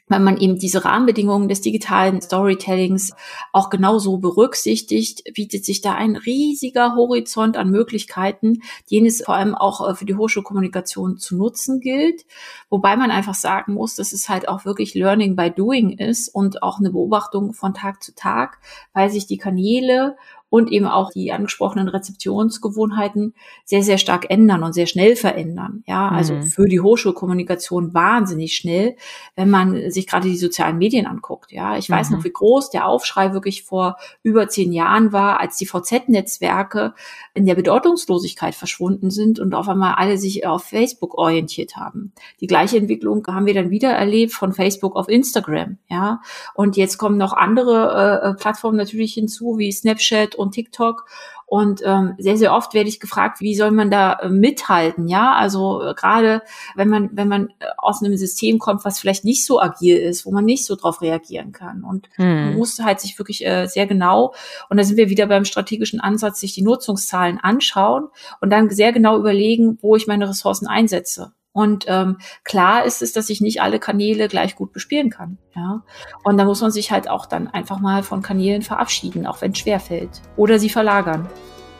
wenn 0.06 0.22
man 0.22 0.36
eben 0.36 0.58
diese 0.58 0.84
Rahmenbedingungen 0.84 1.48
des 1.48 1.62
digitalen 1.62 2.20
Storytellings 2.20 3.12
auch 3.52 3.70
genauso 3.70 4.18
berücksichtigt, 4.18 5.22
bietet 5.34 5.64
sich 5.64 5.80
da 5.80 5.94
ein 5.94 6.16
riesiger 6.16 6.94
Horizont 6.94 7.56
an 7.56 7.70
Möglichkeiten, 7.70 8.60
den 8.90 9.06
es 9.06 9.22
vor 9.24 9.34
allem 9.34 9.54
auch 9.54 9.88
äh, 9.88 9.94
für 9.94 10.04
die 10.04 10.14
Hochschulkommunikation 10.14 11.16
zu 11.16 11.36
nutzen 11.36 11.80
gilt. 11.80 12.26
Wobei 12.68 12.96
man 12.96 13.10
einfach 13.10 13.34
sagen 13.34 13.74
muss, 13.74 13.94
dass 13.94 14.12
es 14.12 14.28
halt 14.28 14.46
auch 14.46 14.66
wirklich 14.66 14.94
Learning 14.94 15.36
by 15.36 15.50
Doing 15.50 15.96
ist 15.98 16.28
und 16.28 16.62
auch 16.62 16.78
eine 16.78 16.90
Beobachtung 16.90 17.54
von 17.54 17.72
Tag 17.72 18.02
zu 18.02 18.14
Tag, 18.14 18.58
weil 18.92 19.08
sich 19.08 19.26
die 19.26 19.38
Kanäle 19.38 20.16
und 20.54 20.70
eben 20.70 20.86
auch 20.86 21.10
die 21.10 21.32
angesprochenen 21.32 21.88
Rezeptionsgewohnheiten 21.88 23.34
sehr, 23.64 23.82
sehr 23.82 23.98
stark 23.98 24.30
ändern 24.30 24.62
und 24.62 24.72
sehr 24.72 24.86
schnell 24.86 25.16
verändern. 25.16 25.82
Ja, 25.84 26.10
also 26.10 26.34
mhm. 26.34 26.42
für 26.44 26.66
die 26.66 26.78
Hochschulkommunikation 26.78 27.92
wahnsinnig 27.92 28.54
schnell, 28.54 28.94
wenn 29.34 29.50
man 29.50 29.90
sich 29.90 30.06
gerade 30.06 30.28
die 30.28 30.36
sozialen 30.36 30.78
Medien 30.78 31.06
anguckt. 31.06 31.50
Ja, 31.50 31.76
ich 31.76 31.90
weiß 31.90 32.10
mhm. 32.10 32.16
noch, 32.16 32.24
wie 32.24 32.30
groß 32.30 32.70
der 32.70 32.86
Aufschrei 32.86 33.32
wirklich 33.32 33.64
vor 33.64 33.96
über 34.22 34.46
zehn 34.46 34.72
Jahren 34.72 35.12
war, 35.12 35.40
als 35.40 35.56
die 35.56 35.66
VZ-Netzwerke 35.66 36.94
in 37.34 37.46
der 37.46 37.56
Bedeutungslosigkeit 37.56 38.54
verschwunden 38.54 39.10
sind 39.10 39.40
und 39.40 39.56
auf 39.56 39.68
einmal 39.68 39.94
alle 39.94 40.18
sich 40.18 40.46
auf 40.46 40.62
Facebook 40.62 41.18
orientiert 41.18 41.74
haben. 41.74 42.12
Die 42.40 42.46
gleiche 42.46 42.76
Entwicklung 42.76 43.26
haben 43.26 43.46
wir 43.46 43.54
dann 43.54 43.70
wieder 43.70 43.90
erlebt 43.90 44.32
von 44.32 44.52
Facebook 44.52 44.94
auf 44.94 45.08
Instagram. 45.08 45.78
Ja, 45.88 46.20
und 46.54 46.76
jetzt 46.76 46.96
kommen 46.96 47.16
noch 47.18 47.32
andere 47.32 48.36
äh, 48.36 48.40
Plattformen 48.40 48.76
natürlich 48.76 49.14
hinzu, 49.14 49.58
wie 49.58 49.72
Snapchat 49.72 50.36
und 50.43 50.43
TikTok. 50.50 51.06
Und 51.46 51.82
ähm, 51.84 52.14
sehr, 52.18 52.36
sehr 52.36 52.54
oft 52.54 52.74
werde 52.74 52.88
ich 52.88 53.00
gefragt, 53.00 53.40
wie 53.40 53.54
soll 53.54 53.70
man 53.70 53.90
da 53.90 54.14
äh, 54.14 54.28
mithalten? 54.28 55.08
Ja, 55.08 55.34
also 55.34 55.82
äh, 55.82 55.94
gerade 55.94 56.42
wenn 56.74 56.88
man, 56.88 57.10
wenn 57.12 57.28
man 57.28 57.50
äh, 57.60 57.66
aus 57.76 58.02
einem 58.02 58.16
System 58.16 58.58
kommt, 58.58 58.84
was 58.84 58.98
vielleicht 58.98 59.24
nicht 59.24 59.44
so 59.44 59.60
agil 59.60 59.96
ist, 59.96 60.26
wo 60.26 60.32
man 60.32 60.44
nicht 60.44 60.64
so 60.64 60.74
drauf 60.74 61.02
reagieren 61.02 61.52
kann. 61.52 61.84
Und 61.84 62.08
hm. 62.16 62.46
man 62.46 62.56
muss 62.56 62.78
halt 62.80 62.98
sich 63.00 63.18
wirklich 63.18 63.46
äh, 63.46 63.66
sehr 63.66 63.86
genau, 63.86 64.34
und 64.68 64.78
da 64.78 64.84
sind 64.84 64.96
wir 64.96 65.10
wieder 65.10 65.26
beim 65.26 65.44
strategischen 65.44 66.00
Ansatz, 66.00 66.40
sich 66.40 66.54
die 66.54 66.62
Nutzungszahlen 66.62 67.38
anschauen 67.38 68.08
und 68.40 68.50
dann 68.50 68.70
sehr 68.70 68.92
genau 68.92 69.18
überlegen, 69.18 69.78
wo 69.80 69.96
ich 69.96 70.06
meine 70.06 70.28
Ressourcen 70.28 70.66
einsetze. 70.66 71.32
Und 71.54 71.84
ähm, 71.86 72.18
klar 72.42 72.84
ist 72.84 73.00
es, 73.00 73.12
dass 73.12 73.30
ich 73.30 73.40
nicht 73.40 73.62
alle 73.62 73.78
Kanäle 73.78 74.26
gleich 74.26 74.56
gut 74.56 74.72
bespielen 74.72 75.08
kann. 75.08 75.38
Ja? 75.54 75.84
Und 76.24 76.36
da 76.36 76.44
muss 76.44 76.60
man 76.60 76.72
sich 76.72 76.90
halt 76.90 77.08
auch 77.08 77.26
dann 77.26 77.46
einfach 77.46 77.78
mal 77.78 78.02
von 78.02 78.22
Kanälen 78.22 78.62
verabschieden, 78.62 79.24
auch 79.24 79.40
wenn 79.40 79.52
es 79.52 79.58
schwer 79.58 79.78
fällt. 79.78 80.20
Oder 80.36 80.58
sie 80.58 80.68
verlagern. 80.68 81.28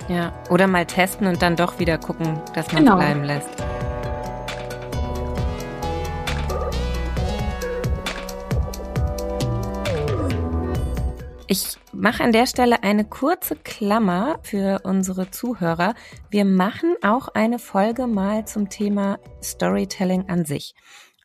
Ja, 0.09 0.33
oder 0.49 0.69
mal 0.69 0.87
testen 0.87 1.27
und 1.27 1.43
dann 1.43 1.57
doch 1.57 1.81
wieder 1.81 1.99
gucken, 1.99 2.39
dass 2.55 2.73
man 2.73 2.85
genau. 2.85 2.97
bleiben 2.97 3.25
lässt. 3.25 3.51
Ich 11.47 11.77
mache 11.93 12.25
an 12.25 12.33
der 12.33 12.47
Stelle 12.47 12.83
eine 12.83 13.05
kurze 13.05 13.55
Klammer 13.55 14.39
für 14.43 14.81
unsere 14.85 15.31
Zuhörer. 15.31 15.95
Wir 16.31 16.47
machen 16.47 16.97
auch 17.03 17.29
eine 17.29 17.59
Folge 17.59 18.07
mal 18.07 18.47
zum 18.47 18.71
Thema 18.71 19.19
Storytelling 19.43 20.31
an 20.31 20.47
sich. 20.47 20.75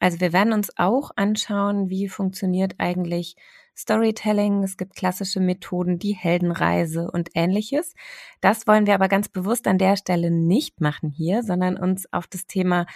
Also 0.01 0.19
wir 0.19 0.33
werden 0.33 0.51
uns 0.51 0.77
auch 0.77 1.11
anschauen, 1.15 1.89
wie 1.89 2.09
funktioniert 2.09 2.75
eigentlich 2.79 3.37
Storytelling. 3.77 4.61
Es 4.63 4.75
gibt 4.75 4.97
klassische 4.97 5.39
Methoden, 5.39 5.99
die 5.99 6.13
Heldenreise 6.13 7.09
und 7.09 7.29
ähnliches. 7.33 7.93
Das 8.41 8.67
wollen 8.67 8.87
wir 8.87 8.95
aber 8.95 9.07
ganz 9.07 9.29
bewusst 9.29 9.67
an 9.67 9.77
der 9.77 9.95
Stelle 9.95 10.31
nicht 10.31 10.81
machen 10.81 11.11
hier, 11.11 11.43
sondern 11.43 11.77
uns 11.77 12.11
auf 12.11 12.27
das 12.27 12.45
Thema 12.45 12.87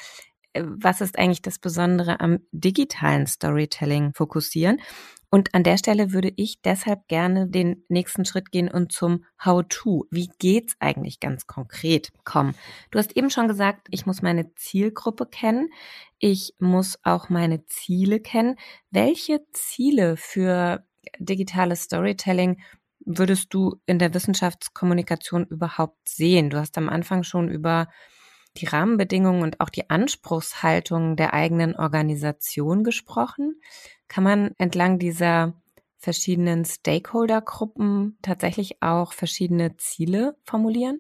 äh, 0.54 0.64
was 0.66 1.02
ist 1.02 1.18
eigentlich 1.18 1.42
das 1.42 1.60
Besondere 1.60 2.20
am 2.20 2.40
digitalen 2.52 3.28
Storytelling 3.28 4.14
fokussieren. 4.14 4.80
Und 5.34 5.56
an 5.56 5.64
der 5.64 5.80
Stelle 5.80 6.14
würde 6.14 6.32
ich 6.36 6.62
deshalb 6.62 7.08
gerne 7.08 7.48
den 7.48 7.84
nächsten 7.90 8.24
Schritt 8.24 8.52
gehen 8.52 8.70
und 8.70 8.92
zum 8.92 9.26
How-to. 9.44 10.06
Wie 10.12 10.30
geht's 10.38 10.76
eigentlich 10.80 11.20
ganz 11.20 11.48
konkret 11.48 12.10
kommen? 12.24 12.54
Du 12.92 13.00
hast 13.00 13.18
eben 13.18 13.32
schon 13.32 13.48
gesagt, 13.48 13.88
ich 13.90 14.06
muss 14.06 14.22
meine 14.22 14.54
Zielgruppe 14.54 15.26
kennen. 15.26 15.70
Ich 16.20 16.54
muss 16.60 17.00
auch 17.02 17.30
meine 17.30 17.66
Ziele 17.66 18.20
kennen. 18.20 18.58
Welche 18.92 19.40
Ziele 19.54 20.18
für 20.18 20.86
digitales 21.18 21.82
Storytelling 21.82 22.62
würdest 23.00 23.56
du 23.56 23.82
in 23.88 23.98
der 23.98 24.14
Wissenschaftskommunikation 24.14 25.46
überhaupt 25.46 26.10
sehen? 26.10 26.52
Du 26.52 26.60
hast 26.60 26.78
am 26.78 26.90
Anfang 26.90 27.24
schon 27.24 27.50
über 27.50 27.88
die 28.58 28.66
Rahmenbedingungen 28.66 29.42
und 29.42 29.60
auch 29.60 29.70
die 29.70 29.90
Anspruchshaltung 29.90 31.16
der 31.16 31.34
eigenen 31.34 31.76
Organisation 31.76 32.84
gesprochen. 32.84 33.60
Kann 34.08 34.24
man 34.24 34.52
entlang 34.58 35.00
dieser 35.00 35.54
verschiedenen 35.98 36.66
Stakeholder-Gruppen 36.66 38.18
tatsächlich 38.22 38.82
auch 38.82 39.14
verschiedene 39.14 39.78
Ziele 39.78 40.36
formulieren? 40.44 41.00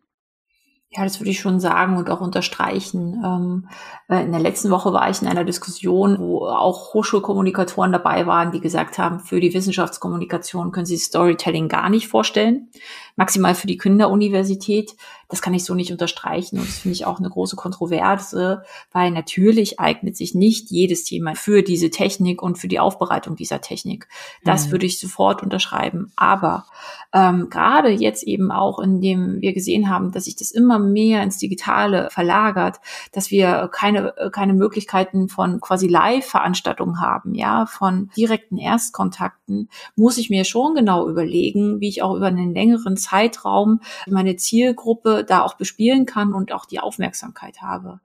Ja, 0.95 1.03
das 1.03 1.19
würde 1.19 1.31
ich 1.31 1.39
schon 1.39 1.59
sagen 1.59 1.97
und 1.97 2.09
auch 2.11 2.21
unterstreichen. 2.21 3.19
Ähm, 3.25 3.67
äh, 4.09 4.23
in 4.23 4.31
der 4.31 4.39
letzten 4.39 4.69
Woche 4.69 4.93
war 4.93 5.09
ich 5.09 5.23
in 5.23 5.27
einer 5.27 5.43
Diskussion, 5.43 6.19
wo 6.19 6.45
auch 6.45 6.93
Hochschulkommunikatoren 6.93 7.91
dabei 7.91 8.27
waren, 8.27 8.51
die 8.51 8.61
gesagt 8.61 8.99
haben, 8.99 9.19
für 9.19 9.39
die 9.39 9.55
Wissenschaftskommunikation 9.55 10.71
können 10.71 10.85
sie 10.85 10.97
Storytelling 10.97 11.67
gar 11.67 11.89
nicht 11.89 12.07
vorstellen, 12.07 12.69
maximal 13.15 13.55
für 13.55 13.65
die 13.65 13.77
Kinderuniversität 13.77 14.95
das 15.33 15.41
kann 15.41 15.55
ich 15.55 15.65
so 15.65 15.73
nicht 15.73 15.91
unterstreichen. 15.91 16.59
Und 16.59 16.67
das 16.67 16.77
finde 16.77 16.93
ich 16.93 17.07
auch 17.07 17.17
eine 17.17 17.27
große 17.27 17.55
Kontroverse, 17.55 18.61
weil 18.91 19.09
natürlich 19.09 19.79
eignet 19.79 20.15
sich 20.15 20.35
nicht 20.35 20.69
jedes 20.69 21.05
Thema 21.05 21.33
für 21.33 21.63
diese 21.63 21.89
Technik 21.89 22.43
und 22.43 22.59
für 22.59 22.67
die 22.67 22.79
Aufbereitung 22.79 23.35
dieser 23.35 23.59
Technik. 23.59 24.07
Das 24.43 24.67
mhm. 24.67 24.73
würde 24.73 24.85
ich 24.85 24.99
sofort 24.99 25.41
unterschreiben. 25.41 26.11
Aber 26.15 26.67
ähm, 27.13 27.49
gerade 27.49 27.89
jetzt 27.89 28.21
eben 28.21 28.51
auch, 28.51 28.77
indem 28.77 29.41
wir 29.41 29.53
gesehen 29.53 29.89
haben, 29.89 30.11
dass 30.11 30.25
sich 30.25 30.35
das 30.35 30.51
immer 30.51 30.77
mehr 30.77 31.23
ins 31.23 31.39
Digitale 31.39 32.09
verlagert, 32.11 32.77
dass 33.11 33.31
wir 33.31 33.71
keine, 33.71 34.13
keine 34.31 34.53
Möglichkeiten 34.53 35.29
von 35.29 35.59
quasi 35.61 35.87
Live-Veranstaltungen 35.87 37.01
haben, 37.01 37.33
ja, 37.33 37.65
von 37.65 38.11
direkten 38.15 38.59
Erstkontakten, 38.59 39.69
muss 39.95 40.19
ich 40.19 40.29
mir 40.29 40.43
schon 40.43 40.75
genau 40.75 41.09
überlegen, 41.09 41.79
wie 41.79 41.89
ich 41.89 42.03
auch 42.03 42.15
über 42.15 42.27
einen 42.27 42.53
längeren 42.53 42.97
Zeitraum 42.97 43.79
meine 44.05 44.35
Zielgruppe 44.35 45.22
da 45.23 45.41
auch 45.41 45.55
bespielen 45.55 46.05
kann 46.05 46.33
und 46.33 46.51
auch 46.51 46.65
die 46.65 46.79
Aufmerksamkeit 46.79 47.61
habe. 47.61 47.99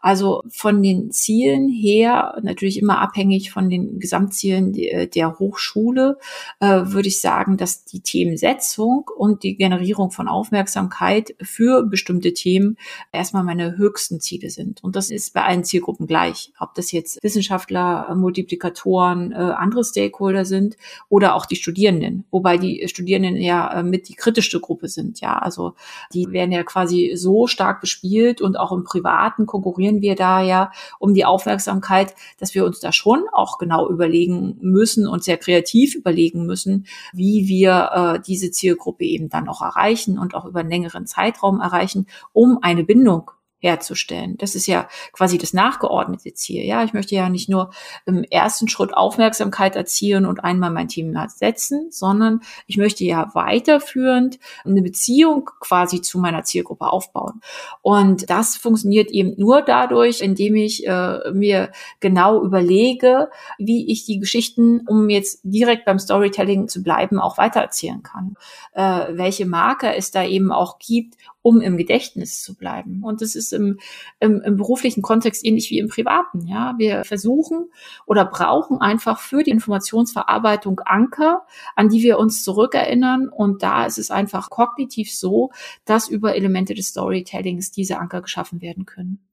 Also 0.00 0.42
von 0.48 0.82
den 0.82 1.10
Zielen 1.10 1.68
her, 1.68 2.38
natürlich 2.42 2.78
immer 2.78 3.00
abhängig 3.00 3.50
von 3.50 3.68
den 3.68 3.98
Gesamtzielen 3.98 4.72
der 4.72 5.38
Hochschule, 5.38 6.18
äh, 6.60 6.66
würde 6.84 7.08
ich 7.08 7.20
sagen, 7.20 7.56
dass 7.56 7.84
die 7.84 8.00
Themensetzung 8.00 9.10
und 9.16 9.42
die 9.42 9.56
Generierung 9.56 10.10
von 10.10 10.28
Aufmerksamkeit 10.28 11.34
für 11.40 11.84
bestimmte 11.84 12.32
Themen 12.32 12.76
erstmal 13.12 13.44
meine 13.44 13.76
höchsten 13.76 14.20
Ziele 14.20 14.50
sind. 14.50 14.82
Und 14.84 14.96
das 14.96 15.10
ist 15.10 15.34
bei 15.34 15.42
allen 15.42 15.64
Zielgruppen 15.64 16.06
gleich. 16.06 16.52
Ob 16.58 16.74
das 16.74 16.92
jetzt 16.92 17.22
Wissenschaftler, 17.22 18.14
Multiplikatoren, 18.14 19.32
äh, 19.32 19.36
andere 19.36 19.84
Stakeholder 19.84 20.44
sind 20.44 20.76
oder 21.08 21.34
auch 21.34 21.46
die 21.46 21.56
Studierenden. 21.56 22.24
Wobei 22.30 22.58
die 22.58 22.86
Studierenden 22.88 23.36
ja 23.36 23.72
äh, 23.72 23.82
mit 23.82 24.08
die 24.08 24.14
kritischste 24.14 24.60
Gruppe 24.60 24.88
sind. 24.88 25.20
Ja, 25.20 25.38
also 25.38 25.74
die 26.12 26.30
werden 26.30 26.47
ja 26.52 26.62
quasi 26.62 27.12
so 27.16 27.46
stark 27.46 27.80
bespielt 27.80 28.40
und 28.40 28.58
auch 28.58 28.72
im 28.72 28.84
Privaten 28.84 29.46
konkurrieren 29.46 29.68
konkurrieren 29.68 30.02
wir 30.02 30.14
da 30.14 30.40
ja 30.40 30.72
um 30.98 31.14
die 31.14 31.24
Aufmerksamkeit, 31.24 32.14
dass 32.38 32.54
wir 32.54 32.64
uns 32.64 32.80
da 32.80 32.92
schon 32.92 33.24
auch 33.32 33.58
genau 33.58 33.88
überlegen 33.88 34.56
müssen 34.60 35.06
und 35.06 35.22
sehr 35.22 35.36
kreativ 35.36 35.94
überlegen 35.94 36.46
müssen, 36.46 36.86
wie 37.12 37.48
wir 37.48 37.90
äh, 37.92 38.20
diese 38.26 38.50
Zielgruppe 38.50 39.04
eben 39.04 39.28
dann 39.28 39.48
auch 39.48 39.62
erreichen 39.62 40.18
und 40.18 40.34
auch 40.34 40.44
über 40.44 40.60
einen 40.60 40.70
längeren 40.70 41.06
Zeitraum 41.06 41.60
erreichen, 41.60 42.06
um 42.32 42.58
eine 42.62 42.84
Bindung 42.84 43.30
herzustellen. 43.60 44.36
Das 44.38 44.54
ist 44.54 44.66
ja 44.66 44.88
quasi 45.12 45.38
das 45.38 45.52
nachgeordnete 45.52 46.32
Ziel. 46.34 46.64
Ja, 46.64 46.84
ich 46.84 46.92
möchte 46.92 47.14
ja 47.14 47.28
nicht 47.28 47.48
nur 47.48 47.70
im 48.06 48.22
ersten 48.24 48.68
Schritt 48.68 48.94
Aufmerksamkeit 48.94 49.74
erzielen 49.76 50.26
und 50.26 50.44
einmal 50.44 50.70
mein 50.70 50.88
Team 50.88 51.16
setzen, 51.28 51.88
sondern 51.90 52.40
ich 52.66 52.76
möchte 52.76 53.04
ja 53.04 53.30
weiterführend 53.34 54.38
eine 54.64 54.82
Beziehung 54.82 55.50
quasi 55.60 56.00
zu 56.00 56.18
meiner 56.18 56.44
Zielgruppe 56.44 56.86
aufbauen. 56.86 57.40
Und 57.82 58.30
das 58.30 58.56
funktioniert 58.56 59.10
eben 59.10 59.34
nur 59.36 59.62
dadurch, 59.62 60.20
indem 60.20 60.54
ich 60.54 60.86
äh, 60.86 61.30
mir 61.32 61.72
genau 62.00 62.42
überlege, 62.42 63.28
wie 63.58 63.90
ich 63.90 64.04
die 64.04 64.20
Geschichten, 64.20 64.86
um 64.86 65.10
jetzt 65.10 65.40
direkt 65.42 65.84
beim 65.84 65.98
Storytelling 65.98 66.68
zu 66.68 66.82
bleiben, 66.82 67.18
auch 67.18 67.38
weitererzählen 67.38 68.02
kann. 68.02 68.36
Äh, 68.72 69.16
welche 69.16 69.46
Marker 69.46 69.96
es 69.96 70.10
da 70.10 70.24
eben 70.24 70.52
auch 70.52 70.78
gibt, 70.78 71.16
um 71.48 71.62
im 71.62 71.78
Gedächtnis 71.78 72.42
zu 72.42 72.54
bleiben. 72.54 73.02
Und 73.02 73.22
das 73.22 73.34
ist 73.34 73.54
im, 73.54 73.78
im, 74.20 74.42
im 74.42 74.58
beruflichen 74.58 75.00
Kontext 75.00 75.46
ähnlich 75.46 75.70
wie 75.70 75.78
im 75.78 75.88
privaten. 75.88 76.46
Ja, 76.46 76.74
wir 76.76 77.04
versuchen 77.04 77.70
oder 78.04 78.26
brauchen 78.26 78.82
einfach 78.82 79.18
für 79.18 79.42
die 79.42 79.50
Informationsverarbeitung 79.50 80.82
Anker, 80.84 81.46
an 81.74 81.88
die 81.88 82.02
wir 82.02 82.18
uns 82.18 82.44
zurückerinnern. 82.44 83.30
Und 83.30 83.62
da 83.62 83.86
ist 83.86 83.96
es 83.96 84.10
einfach 84.10 84.50
kognitiv 84.50 85.10
so, 85.10 85.50
dass 85.86 86.06
über 86.06 86.36
Elemente 86.36 86.74
des 86.74 86.88
Storytellings 86.88 87.70
diese 87.70 87.98
Anker 87.98 88.20
geschaffen 88.20 88.60
werden 88.60 88.84
können. 88.84 89.26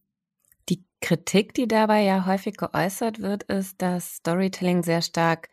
Die 0.69 0.85
Kritik, 1.01 1.53
die 1.53 1.67
dabei 1.67 2.03
ja 2.03 2.25
häufig 2.25 2.55
geäußert 2.55 3.19
wird, 3.19 3.43
ist, 3.43 3.81
dass 3.81 4.15
Storytelling 4.15 4.83
sehr 4.83 5.01
stark 5.01 5.49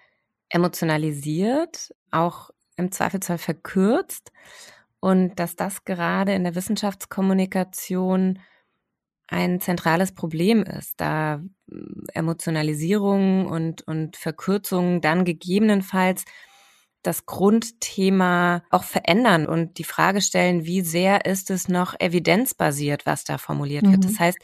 emotionalisiert, 0.48 1.92
auch 2.12 2.50
im 2.76 2.92
Zweifelsfall 2.92 3.38
verkürzt 3.38 4.30
und 5.02 5.34
dass 5.40 5.56
das 5.56 5.84
gerade 5.84 6.32
in 6.32 6.44
der 6.44 6.54
Wissenschaftskommunikation 6.54 8.38
ein 9.26 9.60
zentrales 9.60 10.12
Problem 10.12 10.62
ist, 10.62 11.00
da 11.00 11.42
hm, 11.68 12.04
Emotionalisierung 12.14 13.46
und, 13.48 13.82
und 13.82 14.16
Verkürzung 14.16 15.00
dann 15.00 15.24
gegebenenfalls 15.24 16.24
das 17.02 17.26
Grundthema 17.26 18.62
auch 18.70 18.84
verändern 18.84 19.46
und 19.46 19.78
die 19.78 19.84
Frage 19.84 20.20
stellen, 20.20 20.66
wie 20.66 20.82
sehr 20.82 21.24
ist 21.26 21.50
es 21.50 21.66
noch 21.66 21.98
evidenzbasiert, 21.98 23.04
was 23.04 23.24
da 23.24 23.38
formuliert 23.38 23.90
wird. 23.90 24.04
Das 24.04 24.12
mhm. 24.12 24.18
heißt, 24.20 24.38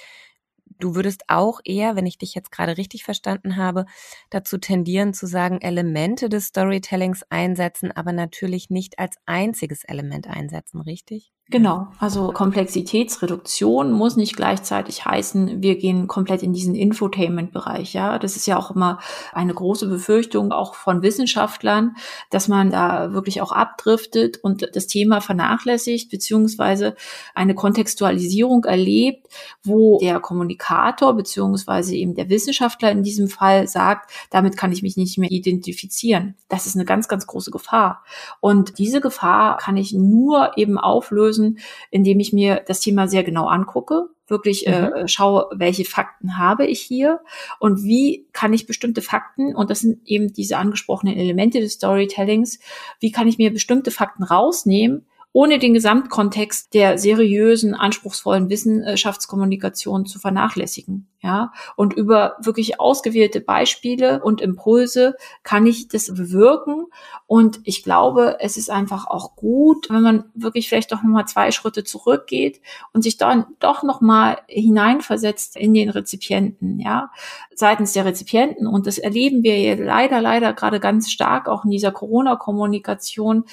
du 0.78 0.94
würdest 0.94 1.24
auch 1.28 1.60
eher, 1.64 1.96
wenn 1.96 2.06
ich 2.06 2.18
dich 2.18 2.34
jetzt 2.34 2.52
gerade 2.52 2.76
richtig 2.76 3.04
verstanden 3.04 3.56
habe, 3.56 3.86
dazu 4.30 4.58
tendieren 4.58 5.14
zu 5.14 5.26
sagen, 5.26 5.60
Elemente 5.60 6.28
des 6.28 6.46
Storytellings 6.46 7.24
einsetzen, 7.30 7.92
aber 7.92 8.12
natürlich 8.12 8.70
nicht 8.70 8.98
als 8.98 9.16
einziges 9.26 9.84
Element 9.84 10.28
einsetzen, 10.28 10.80
richtig? 10.80 11.32
Genau, 11.50 11.88
also 11.98 12.30
Komplexitätsreduktion 12.32 13.90
muss 13.90 14.16
nicht 14.16 14.36
gleichzeitig 14.36 15.06
heißen, 15.06 15.62
wir 15.62 15.76
gehen 15.78 16.06
komplett 16.06 16.42
in 16.42 16.52
diesen 16.52 16.74
Infotainment-Bereich. 16.74 17.94
Ja, 17.94 18.18
das 18.18 18.36
ist 18.36 18.46
ja 18.46 18.58
auch 18.58 18.70
immer 18.70 18.98
eine 19.32 19.54
große 19.54 19.88
Befürchtung 19.88 20.52
auch 20.52 20.74
von 20.74 21.00
Wissenschaftlern, 21.00 21.96
dass 22.28 22.48
man 22.48 22.70
da 22.70 23.14
wirklich 23.14 23.40
auch 23.40 23.52
abdriftet 23.52 24.36
und 24.42 24.68
das 24.74 24.88
Thema 24.88 25.22
vernachlässigt 25.22 26.10
beziehungsweise 26.10 26.94
eine 27.34 27.54
Kontextualisierung 27.54 28.66
erlebt, 28.66 29.26
wo 29.62 29.98
der 30.02 30.20
Kommunikator 30.20 31.16
beziehungsweise 31.16 31.94
eben 31.94 32.14
der 32.14 32.28
Wissenschaftler 32.28 32.90
in 32.90 33.02
diesem 33.02 33.28
Fall 33.28 33.68
sagt, 33.68 34.10
damit 34.28 34.58
kann 34.58 34.70
ich 34.70 34.82
mich 34.82 34.98
nicht 34.98 35.16
mehr 35.16 35.30
identifizieren. 35.30 36.34
Das 36.50 36.66
ist 36.66 36.74
eine 36.74 36.84
ganz, 36.84 37.08
ganz 37.08 37.26
große 37.26 37.50
Gefahr. 37.50 38.04
Und 38.40 38.78
diese 38.78 39.00
Gefahr 39.00 39.56
kann 39.56 39.78
ich 39.78 39.94
nur 39.94 40.58
eben 40.58 40.76
auflösen 40.76 41.37
lösen, 41.38 41.58
indem 41.90 42.20
ich 42.20 42.32
mir 42.32 42.62
das 42.66 42.80
Thema 42.80 43.08
sehr 43.08 43.24
genau 43.24 43.46
angucke, 43.46 44.08
wirklich 44.26 44.66
äh, 44.66 44.82
mhm. 44.82 44.94
äh, 44.94 45.08
schaue, 45.08 45.48
welche 45.54 45.84
Fakten 45.84 46.36
habe 46.36 46.66
ich 46.66 46.80
hier 46.80 47.20
und 47.58 47.82
wie 47.82 48.26
kann 48.32 48.52
ich 48.52 48.66
bestimmte 48.66 49.02
Fakten, 49.02 49.54
und 49.54 49.70
das 49.70 49.80
sind 49.80 50.00
eben 50.06 50.32
diese 50.32 50.58
angesprochenen 50.58 51.16
Elemente 51.16 51.60
des 51.60 51.74
Storytellings, 51.74 52.58
wie 53.00 53.10
kann 53.10 53.28
ich 53.28 53.38
mir 53.38 53.52
bestimmte 53.52 53.90
Fakten 53.90 54.22
rausnehmen, 54.22 55.06
ohne 55.38 55.60
den 55.60 55.72
Gesamtkontext 55.72 56.74
der 56.74 56.98
seriösen, 56.98 57.76
anspruchsvollen 57.76 58.50
Wissenschaftskommunikation 58.50 60.04
zu 60.04 60.18
vernachlässigen. 60.18 61.06
Ja, 61.20 61.52
und 61.74 61.94
über 61.94 62.36
wirklich 62.40 62.80
ausgewählte 62.80 63.40
Beispiele 63.40 64.22
und 64.22 64.40
Impulse 64.40 65.16
kann 65.42 65.66
ich 65.66 65.88
das 65.88 66.14
bewirken. 66.14 66.86
Und 67.26 67.60
ich 67.64 67.82
glaube, 67.82 68.36
es 68.38 68.56
ist 68.56 68.70
einfach 68.70 69.08
auch 69.08 69.34
gut, 69.34 69.90
wenn 69.90 70.02
man 70.02 70.24
wirklich 70.34 70.68
vielleicht 70.68 70.92
doch 70.92 71.02
nochmal 71.02 71.26
zwei 71.26 71.50
Schritte 71.50 71.82
zurückgeht 71.82 72.60
und 72.92 73.02
sich 73.02 73.16
dann 73.16 73.46
doch 73.58 73.82
nochmal 73.82 74.38
hineinversetzt 74.46 75.56
in 75.56 75.74
den 75.74 75.90
Rezipienten, 75.90 76.78
ja, 76.78 77.10
seitens 77.52 77.92
der 77.92 78.04
Rezipienten. 78.04 78.68
Und 78.68 78.86
das 78.86 78.98
erleben 78.98 79.42
wir 79.42 79.58
ja 79.58 79.74
leider, 79.74 80.20
leider 80.20 80.52
gerade 80.52 80.78
ganz 80.78 81.10
stark 81.10 81.48
auch 81.48 81.64
in 81.64 81.70
dieser 81.70 81.90
Corona-Kommunikation, 81.90 83.44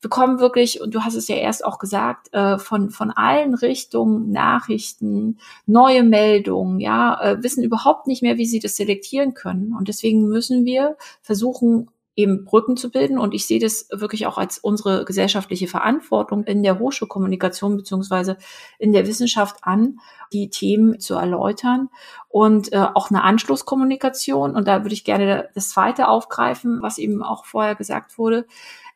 bekommen 0.00 0.38
wirklich, 0.38 0.80
und 0.80 0.94
du 0.94 1.02
hast 1.02 1.14
es 1.14 1.28
ja 1.28 1.36
erst 1.36 1.64
auch 1.64 1.78
gesagt, 1.78 2.32
äh, 2.32 2.58
von, 2.58 2.90
von 2.90 3.10
allen 3.10 3.54
Richtungen 3.54 4.30
Nachrichten, 4.30 5.38
neue 5.66 6.02
Meldungen, 6.02 6.80
ja, 6.80 7.20
äh, 7.20 7.42
wissen 7.42 7.64
überhaupt 7.64 8.06
nicht 8.06 8.22
mehr, 8.22 8.38
wie 8.38 8.46
sie 8.46 8.60
das 8.60 8.76
selektieren 8.76 9.34
können. 9.34 9.74
Und 9.76 9.88
deswegen 9.88 10.28
müssen 10.28 10.64
wir 10.64 10.96
versuchen, 11.20 11.88
eben 12.18 12.44
Brücken 12.44 12.76
zu 12.76 12.90
bilden. 12.90 13.16
Und 13.16 13.32
ich 13.32 13.46
sehe 13.46 13.60
das 13.60 13.86
wirklich 13.92 14.26
auch 14.26 14.38
als 14.38 14.58
unsere 14.58 15.04
gesellschaftliche 15.04 15.68
Verantwortung 15.68 16.42
in 16.44 16.64
der 16.64 16.80
Hochschulkommunikation 16.80 17.76
beziehungsweise 17.76 18.36
in 18.80 18.92
der 18.92 19.06
Wissenschaft 19.06 19.58
an, 19.62 20.00
die 20.32 20.50
Themen 20.50 20.98
zu 20.98 21.14
erläutern 21.14 21.90
und 22.28 22.72
äh, 22.72 22.86
auch 22.94 23.10
eine 23.10 23.22
Anschlusskommunikation. 23.22 24.56
Und 24.56 24.66
da 24.66 24.82
würde 24.82 24.94
ich 24.94 25.04
gerne 25.04 25.48
das 25.54 25.70
zweite 25.70 26.08
aufgreifen, 26.08 26.82
was 26.82 26.98
eben 26.98 27.22
auch 27.22 27.44
vorher 27.44 27.76
gesagt 27.76 28.18
wurde. 28.18 28.46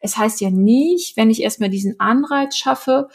Es 0.03 0.19
heißt 0.19 0.41
ja 0.41 0.51
nicht, 0.51 1.17
wenn 1.17 1.31
ich 1.31 1.43
erstmal 1.43 1.71
diesen 1.71 1.99
Anreiz 1.99 2.57
schaffe, 2.57 3.09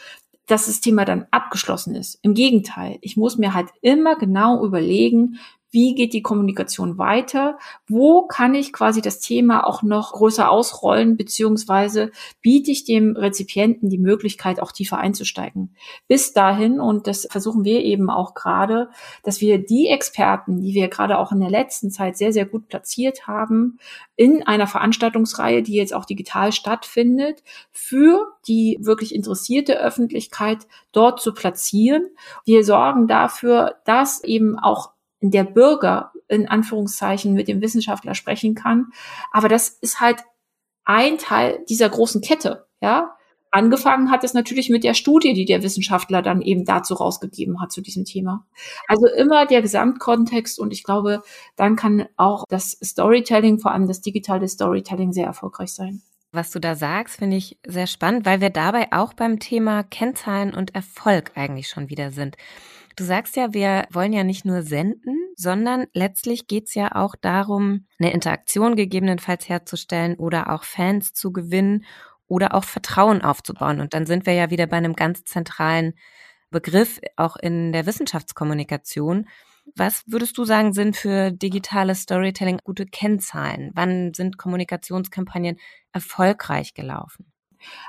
dass 0.46 0.66
das 0.66 0.80
Thema 0.80 1.04
dann 1.04 1.26
abgeschlossen 1.30 1.94
ist. 1.94 2.18
Im 2.22 2.34
Gegenteil, 2.34 2.98
ich 3.02 3.16
muss 3.16 3.36
mir 3.36 3.54
halt 3.54 3.68
immer 3.82 4.16
genau 4.16 4.64
überlegen, 4.64 5.38
wie 5.70 5.94
geht 5.94 6.12
die 6.12 6.22
Kommunikation 6.22 6.98
weiter, 6.98 7.58
wo 7.86 8.26
kann 8.26 8.54
ich 8.54 8.72
quasi 8.72 9.02
das 9.02 9.20
Thema 9.20 9.66
auch 9.66 9.82
noch 9.82 10.12
größer 10.12 10.50
ausrollen, 10.50 11.16
beziehungsweise 11.16 12.10
biete 12.40 12.70
ich 12.70 12.84
dem 12.84 13.16
Rezipienten 13.16 13.90
die 13.90 13.98
Möglichkeit, 13.98 14.60
auch 14.60 14.72
tiefer 14.72 14.98
einzusteigen. 14.98 15.74
Bis 16.06 16.32
dahin, 16.32 16.80
und 16.80 17.06
das 17.06 17.28
versuchen 17.30 17.64
wir 17.64 17.82
eben 17.82 18.10
auch 18.10 18.34
gerade, 18.34 18.88
dass 19.22 19.40
wir 19.40 19.58
die 19.58 19.88
Experten, 19.88 20.60
die 20.60 20.74
wir 20.74 20.88
gerade 20.88 21.18
auch 21.18 21.32
in 21.32 21.40
der 21.40 21.50
letzten 21.50 21.90
Zeit 21.90 22.16
sehr, 22.16 22.32
sehr 22.32 22.46
gut 22.46 22.68
platziert 22.68 23.26
haben, 23.26 23.78
in 24.16 24.46
einer 24.46 24.66
Veranstaltungsreihe, 24.66 25.62
die 25.62 25.74
jetzt 25.74 25.94
auch 25.94 26.04
digital 26.04 26.52
stattfindet, 26.52 27.42
für 27.70 28.32
die 28.46 28.78
wirklich 28.80 29.14
interessierte 29.14 29.78
Öffentlichkeit 29.80 30.66
dort 30.92 31.20
zu 31.20 31.34
platzieren. 31.34 32.08
Wir 32.44 32.64
sorgen 32.64 33.06
dafür, 33.06 33.76
dass 33.84 34.24
eben 34.24 34.58
auch 34.58 34.90
der 35.20 35.44
Bürger 35.44 36.12
in 36.28 36.48
Anführungszeichen 36.48 37.32
mit 37.32 37.48
dem 37.48 37.60
Wissenschaftler 37.60 38.14
sprechen 38.14 38.54
kann. 38.54 38.92
Aber 39.32 39.48
das 39.48 39.68
ist 39.68 40.00
halt 40.00 40.22
ein 40.84 41.18
Teil 41.18 41.64
dieser 41.68 41.88
großen 41.88 42.20
Kette, 42.20 42.66
ja. 42.80 43.14
Angefangen 43.50 44.10
hat 44.10 44.24
es 44.24 44.34
natürlich 44.34 44.68
mit 44.68 44.84
der 44.84 44.92
Studie, 44.92 45.32
die 45.32 45.46
der 45.46 45.62
Wissenschaftler 45.62 46.20
dann 46.20 46.42
eben 46.42 46.66
dazu 46.66 46.92
rausgegeben 46.92 47.62
hat 47.62 47.72
zu 47.72 47.80
diesem 47.80 48.04
Thema. 48.04 48.46
Also 48.88 49.06
immer 49.06 49.46
der 49.46 49.62
Gesamtkontext 49.62 50.58
und 50.58 50.70
ich 50.70 50.84
glaube, 50.84 51.22
dann 51.56 51.74
kann 51.74 52.06
auch 52.16 52.44
das 52.48 52.72
Storytelling, 52.84 53.58
vor 53.58 53.72
allem 53.72 53.88
das 53.88 54.02
digitale 54.02 54.46
Storytelling 54.48 55.12
sehr 55.12 55.26
erfolgreich 55.26 55.72
sein. 55.72 56.02
Was 56.30 56.50
du 56.50 56.60
da 56.60 56.74
sagst, 56.74 57.16
finde 57.16 57.36
ich 57.38 57.58
sehr 57.66 57.86
spannend, 57.86 58.26
weil 58.26 58.42
wir 58.42 58.50
dabei 58.50 58.88
auch 58.92 59.14
beim 59.14 59.38
Thema 59.38 59.82
Kennzahlen 59.82 60.52
und 60.52 60.74
Erfolg 60.74 61.32
eigentlich 61.34 61.68
schon 61.68 61.88
wieder 61.88 62.10
sind. 62.10 62.36
Du 62.98 63.04
sagst 63.04 63.36
ja, 63.36 63.54
wir 63.54 63.86
wollen 63.92 64.12
ja 64.12 64.24
nicht 64.24 64.44
nur 64.44 64.62
senden, 64.62 65.16
sondern 65.36 65.86
letztlich 65.92 66.48
geht's 66.48 66.74
ja 66.74 66.96
auch 66.96 67.14
darum, 67.14 67.86
eine 68.00 68.12
Interaktion 68.12 68.74
gegebenenfalls 68.74 69.48
herzustellen 69.48 70.16
oder 70.16 70.50
auch 70.50 70.64
Fans 70.64 71.12
zu 71.12 71.32
gewinnen 71.32 71.84
oder 72.26 72.56
auch 72.56 72.64
Vertrauen 72.64 73.22
aufzubauen. 73.22 73.80
Und 73.80 73.94
dann 73.94 74.04
sind 74.04 74.26
wir 74.26 74.32
ja 74.32 74.50
wieder 74.50 74.66
bei 74.66 74.78
einem 74.78 74.96
ganz 74.96 75.22
zentralen 75.22 75.94
Begriff, 76.50 76.98
auch 77.14 77.36
in 77.36 77.70
der 77.72 77.86
Wissenschaftskommunikation. 77.86 79.28
Was 79.76 80.02
würdest 80.08 80.36
du 80.36 80.44
sagen, 80.44 80.72
sind 80.72 80.96
für 80.96 81.30
digitales 81.30 82.00
Storytelling 82.00 82.58
gute 82.64 82.84
Kennzahlen? 82.84 83.70
Wann 83.74 84.12
sind 84.12 84.38
Kommunikationskampagnen 84.38 85.60
erfolgreich 85.92 86.74
gelaufen? 86.74 87.30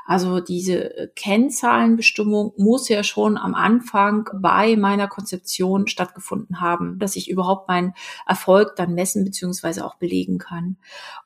Also 0.05 0.39
diese 0.39 1.11
Kennzahlenbestimmung 1.15 2.53
muss 2.57 2.89
ja 2.89 3.03
schon 3.03 3.37
am 3.37 3.55
Anfang 3.55 4.29
bei 4.33 4.75
meiner 4.75 5.07
Konzeption 5.07 5.87
stattgefunden 5.87 6.61
haben, 6.61 6.99
dass 6.99 7.15
ich 7.15 7.29
überhaupt 7.29 7.67
meinen 7.67 7.93
Erfolg 8.27 8.75
dann 8.75 8.93
messen 8.93 9.23
beziehungsweise 9.23 9.85
auch 9.85 9.95
belegen 9.95 10.37
kann. 10.37 10.77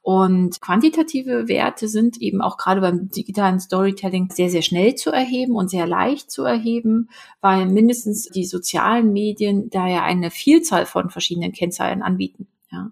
Und 0.02 0.60
quantitative 0.62 1.48
Werte 1.48 1.88
sind 1.88 2.22
eben 2.22 2.42
auch 2.42 2.58
gerade 2.58 2.82
beim 2.82 3.10
digitalen 3.10 3.60
Storytelling 3.60 4.30
sehr, 4.32 4.50
sehr 4.50 4.62
schnell 4.62 4.96
zu 4.96 5.12
erheben 5.12 5.56
und 5.56 5.70
sehr 5.70 5.88
leicht 5.88 6.32
zu 6.32 6.44
erheben, 6.44 7.10
weil 7.42 7.66
mindestens 7.66 8.30
die 8.30 8.46
sozialen 8.46 9.14
Medien 9.14 9.70
da 9.70 9.88
ja 9.88 10.04
eine 10.04 10.32
Vielzahl 10.32 10.86
von 10.86 11.10
verschiedenen 11.10 11.54
Kennzahlen 11.54 12.02
anbieten. 12.02 12.48
Ja. 12.74 12.92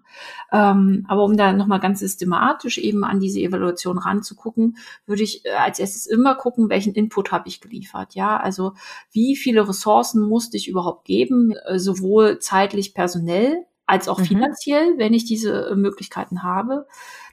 Ähm, 0.52 1.04
aber 1.08 1.24
um 1.24 1.36
da 1.36 1.52
nochmal 1.52 1.80
ganz 1.80 1.98
systematisch 1.98 2.78
eben 2.78 3.04
an 3.04 3.18
diese 3.18 3.40
Evaluation 3.40 3.98
ranzugucken, 3.98 4.76
würde 5.06 5.24
ich 5.24 5.44
äh, 5.44 5.50
als 5.50 5.80
erstes 5.80 6.06
immer 6.06 6.36
gucken, 6.36 6.68
welchen 6.68 6.94
Input 6.94 7.32
habe 7.32 7.48
ich 7.48 7.60
geliefert. 7.60 8.14
Ja, 8.14 8.36
also 8.36 8.74
wie 9.10 9.34
viele 9.34 9.68
Ressourcen 9.68 10.22
musste 10.22 10.56
ich 10.56 10.68
überhaupt 10.68 11.04
geben, 11.04 11.52
äh, 11.66 11.80
sowohl 11.80 12.38
zeitlich, 12.38 12.94
personell 12.94 13.66
als 13.86 14.08
auch 14.08 14.20
mhm. 14.20 14.24
finanziell, 14.24 14.98
wenn 14.98 15.14
ich 15.14 15.24
diese 15.24 15.66
äh, 15.70 15.74
Möglichkeiten 15.74 16.44
habe. 16.44 16.86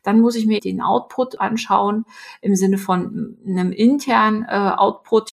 Dann 0.03 0.19
muss 0.19 0.35
ich 0.35 0.47
mir 0.47 0.59
den 0.59 0.81
Output 0.81 1.39
anschauen 1.39 2.05
im 2.41 2.55
Sinne 2.55 2.79
von 2.79 3.37
einem 3.45 3.71
internen 3.71 4.45
äh, 4.49 4.71
Output. 4.75 5.29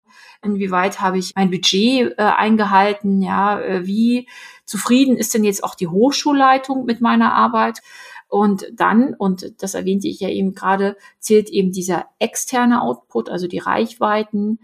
Inwieweit 0.42 1.00
habe 1.00 1.18
ich 1.18 1.34
mein 1.36 1.50
Budget 1.50 2.14
äh, 2.16 2.22
eingehalten? 2.22 3.20
Ja, 3.20 3.60
wie 3.82 4.28
zufrieden 4.64 5.16
ist 5.16 5.34
denn 5.34 5.44
jetzt 5.44 5.64
auch 5.64 5.74
die 5.74 5.88
Hochschulleitung 5.88 6.84
mit 6.84 7.00
meiner 7.00 7.34
Arbeit? 7.34 7.80
Und 8.32 8.64
dann, 8.72 9.12
und 9.12 9.62
das 9.62 9.74
erwähnte 9.74 10.08
ich 10.08 10.20
ja 10.20 10.30
eben 10.30 10.54
gerade, 10.54 10.96
zählt 11.18 11.50
eben 11.50 11.70
dieser 11.70 12.06
externe 12.18 12.80
Output, 12.80 13.28
also 13.28 13.46
die 13.46 13.58
Reichweiten, 13.58 14.58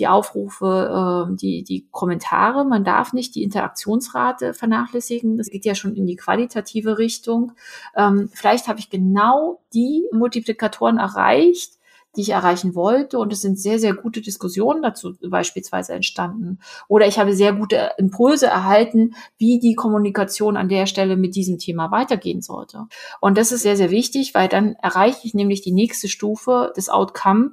die 0.00 0.08
Aufrufe, 0.08 1.28
äh, 1.30 1.36
die, 1.36 1.62
die 1.62 1.86
Kommentare. 1.92 2.64
Man 2.64 2.82
darf 2.82 3.12
nicht 3.12 3.36
die 3.36 3.44
Interaktionsrate 3.44 4.54
vernachlässigen. 4.54 5.38
Das 5.38 5.50
geht 5.50 5.64
ja 5.64 5.76
schon 5.76 5.94
in 5.94 6.04
die 6.04 6.16
qualitative 6.16 6.98
Richtung. 6.98 7.52
Ähm, 7.94 8.28
vielleicht 8.32 8.66
habe 8.66 8.80
ich 8.80 8.90
genau 8.90 9.62
die 9.72 10.08
Multiplikatoren 10.10 10.98
erreicht, 10.98 11.74
die 12.16 12.22
ich 12.22 12.30
erreichen 12.30 12.74
wollte. 12.74 13.18
Und 13.18 13.32
es 13.32 13.40
sind 13.40 13.58
sehr, 13.58 13.78
sehr 13.78 13.94
gute 13.94 14.20
Diskussionen 14.20 14.82
dazu 14.82 15.14
beispielsweise 15.22 15.94
entstanden. 15.94 16.58
Oder 16.88 17.06
ich 17.06 17.18
habe 17.18 17.34
sehr 17.34 17.52
gute 17.52 17.92
Impulse 17.98 18.46
erhalten, 18.46 19.14
wie 19.38 19.58
die 19.58 19.74
Kommunikation 19.74 20.56
an 20.56 20.68
der 20.68 20.86
Stelle 20.86 21.16
mit 21.16 21.34
diesem 21.34 21.58
Thema 21.58 21.90
weitergehen 21.90 22.42
sollte. 22.42 22.86
Und 23.20 23.38
das 23.38 23.52
ist 23.52 23.62
sehr, 23.62 23.76
sehr 23.76 23.90
wichtig, 23.90 24.34
weil 24.34 24.48
dann 24.48 24.74
erreiche 24.82 25.26
ich 25.26 25.34
nämlich 25.34 25.62
die 25.62 25.72
nächste 25.72 26.08
Stufe 26.08 26.72
des 26.76 26.88
Outcome, 26.88 27.52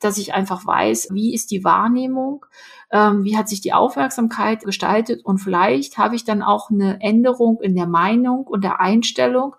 dass 0.00 0.18
ich 0.18 0.34
einfach 0.34 0.66
weiß, 0.66 1.08
wie 1.12 1.34
ist 1.34 1.50
die 1.50 1.64
Wahrnehmung, 1.64 2.44
ähm, 2.90 3.24
wie 3.24 3.36
hat 3.36 3.48
sich 3.48 3.60
die 3.60 3.72
Aufmerksamkeit 3.72 4.64
gestaltet 4.64 5.24
und 5.24 5.38
vielleicht 5.38 5.98
habe 5.98 6.16
ich 6.16 6.24
dann 6.24 6.42
auch 6.42 6.70
eine 6.70 7.00
Änderung 7.00 7.60
in 7.60 7.74
der 7.74 7.86
Meinung 7.86 8.46
und 8.46 8.64
der 8.64 8.80
Einstellung 8.80 9.54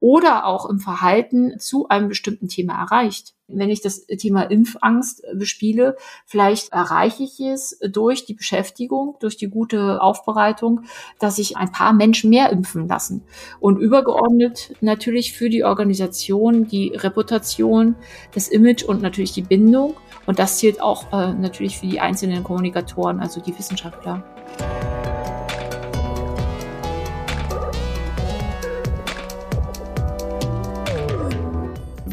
oder 0.00 0.44
auch 0.44 0.68
im 0.68 0.80
Verhalten 0.80 1.58
zu 1.58 1.88
einem 1.88 2.08
bestimmten 2.08 2.48
Thema 2.48 2.74
erreicht. 2.74 3.33
Wenn 3.46 3.68
ich 3.68 3.82
das 3.82 4.06
Thema 4.06 4.42
Impfangst 4.44 5.22
bespiele, 5.34 5.96
vielleicht 6.24 6.72
erreiche 6.72 7.24
ich 7.24 7.38
es 7.40 7.78
durch 7.90 8.24
die 8.24 8.32
Beschäftigung, 8.32 9.16
durch 9.20 9.36
die 9.36 9.48
gute 9.48 10.00
Aufbereitung, 10.00 10.84
dass 11.18 11.36
sich 11.36 11.56
ein 11.56 11.70
paar 11.70 11.92
Menschen 11.92 12.30
mehr 12.30 12.50
impfen 12.50 12.88
lassen. 12.88 13.22
Und 13.60 13.78
übergeordnet 13.78 14.74
natürlich 14.80 15.34
für 15.34 15.50
die 15.50 15.62
Organisation 15.62 16.66
die 16.66 16.88
Reputation, 16.94 17.96
das 18.32 18.48
Image 18.48 18.82
und 18.82 19.02
natürlich 19.02 19.32
die 19.32 19.42
Bindung. 19.42 19.94
Und 20.24 20.38
das 20.38 20.56
zählt 20.56 20.80
auch 20.80 21.12
äh, 21.12 21.34
natürlich 21.34 21.78
für 21.78 21.86
die 21.86 22.00
einzelnen 22.00 22.44
Kommunikatoren, 22.44 23.20
also 23.20 23.42
die 23.42 23.56
Wissenschaftler. 23.58 24.24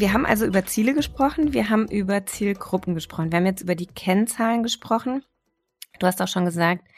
Wir 0.02 0.12
haben 0.12 0.26
also 0.26 0.46
über 0.46 0.66
Ziele 0.66 0.94
gesprochen, 0.94 1.52
wir 1.52 1.70
haben 1.70 1.86
über 1.86 2.26
Zielgruppen 2.26 2.94
gesprochen, 2.94 3.30
wir 3.30 3.36
haben 3.36 3.46
jetzt 3.46 3.62
über 3.62 3.76
die 3.76 3.86
Kennzahlen 3.86 4.64
gesprochen. 4.64 5.24
Du 6.00 6.08
hast 6.08 6.20
auch 6.20 6.26
schon 6.26 6.44
gesagt, 6.44 6.88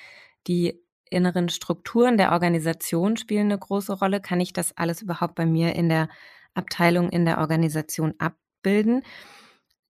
die 0.47 0.81
inneren 1.11 1.51
Strukturen 1.51 2.17
der 2.17 2.33
Organisation 2.33 3.19
spielen 3.19 3.53
eine 3.53 3.59
große 3.59 3.93
Rolle. 3.93 4.23
Kann 4.23 4.41
ich 4.41 4.55
das 4.55 4.75
alles 4.79 5.03
überhaupt 5.03 5.35
bei 5.35 5.45
mir 5.45 5.75
in 5.75 5.91
der 5.91 6.09
Abteilung, 6.55 7.11
in 7.11 7.27
der 7.27 7.41
Organisation 7.41 8.15
abbilden? 8.17 9.03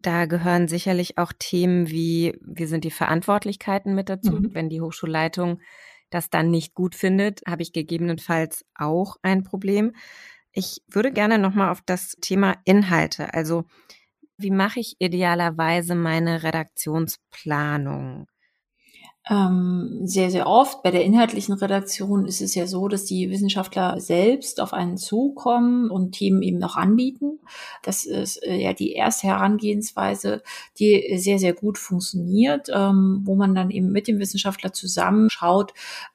Da 0.01 0.27
gehören 0.27 0.67
sicherlich 0.67 1.17
auch 1.17 1.33
Themen 1.39 1.89
wie, 1.91 2.37
wie 2.41 2.67
sind 2.67 2.83
die 2.83 2.91
Verantwortlichkeiten 2.91 3.95
mit 3.95 4.09
dazu? 4.09 4.33
Mhm. 4.33 4.55
Wenn 4.55 4.69
die 4.69 4.81
Hochschulleitung 4.81 5.61
das 6.11 6.31
dann 6.31 6.51
nicht 6.51 6.75
gut 6.75 6.97
findet, 6.97 7.43
habe 7.47 7.63
ich 7.63 7.73
gegebenenfalls 7.73 8.65
auch 8.75 9.19
ein 9.23 9.45
Problem. 9.45 9.93
Ich 10.55 10.83
würde 10.89 11.13
gerne 11.13 11.39
nochmal 11.39 11.71
auf 11.71 11.83
das 11.85 12.17
Thema 12.21 12.55
Inhalte, 12.65 13.35
also 13.35 13.65
wie 14.37 14.51
mache 14.51 14.81
ich 14.81 14.97
idealerweise 14.99 15.95
meine 15.95 16.43
Redaktionsplanung? 16.43 18.27
Ähm, 19.31 20.01
sehr, 20.03 20.31
sehr 20.31 20.47
oft 20.47 20.83
bei 20.83 20.91
der 20.91 21.03
inhaltlichen 21.03 21.55
Redaktion 21.55 22.27
ist 22.27 22.43
es 22.43 22.55
ja 22.55 22.67
so, 22.67 22.89
dass 22.89 23.07
die 23.07 23.31
Wissenschaftler 23.31 23.99
selbst 23.99 24.61
auf 24.61 24.75
einen 24.75 24.99
zukommen 24.99 25.91
und 25.91 26.13
Themen 26.13 26.43
eben 26.43 26.59
noch 26.59 26.77
anbieten. 26.77 27.41
Das 27.83 28.05
ist 28.05 28.43
äh, 28.43 28.57
ja 28.57 28.75
die 28.75 28.93
erste 28.93 29.29
Herangehensweise, 29.29 30.43
die 30.79 31.17
sehr, 31.17 31.39
sehr 31.39 31.55
gut 31.55 31.79
funktioniert, 31.79 32.69
ähm, 32.71 33.23
wo 33.25 33.35
man 33.35 33.55
dann 33.55 33.71
eben 33.71 33.91
mit 33.93 34.09
dem 34.09 34.19
Wissenschaftler 34.19 34.75
zusammen 34.75 35.31
schaut, 35.31 35.73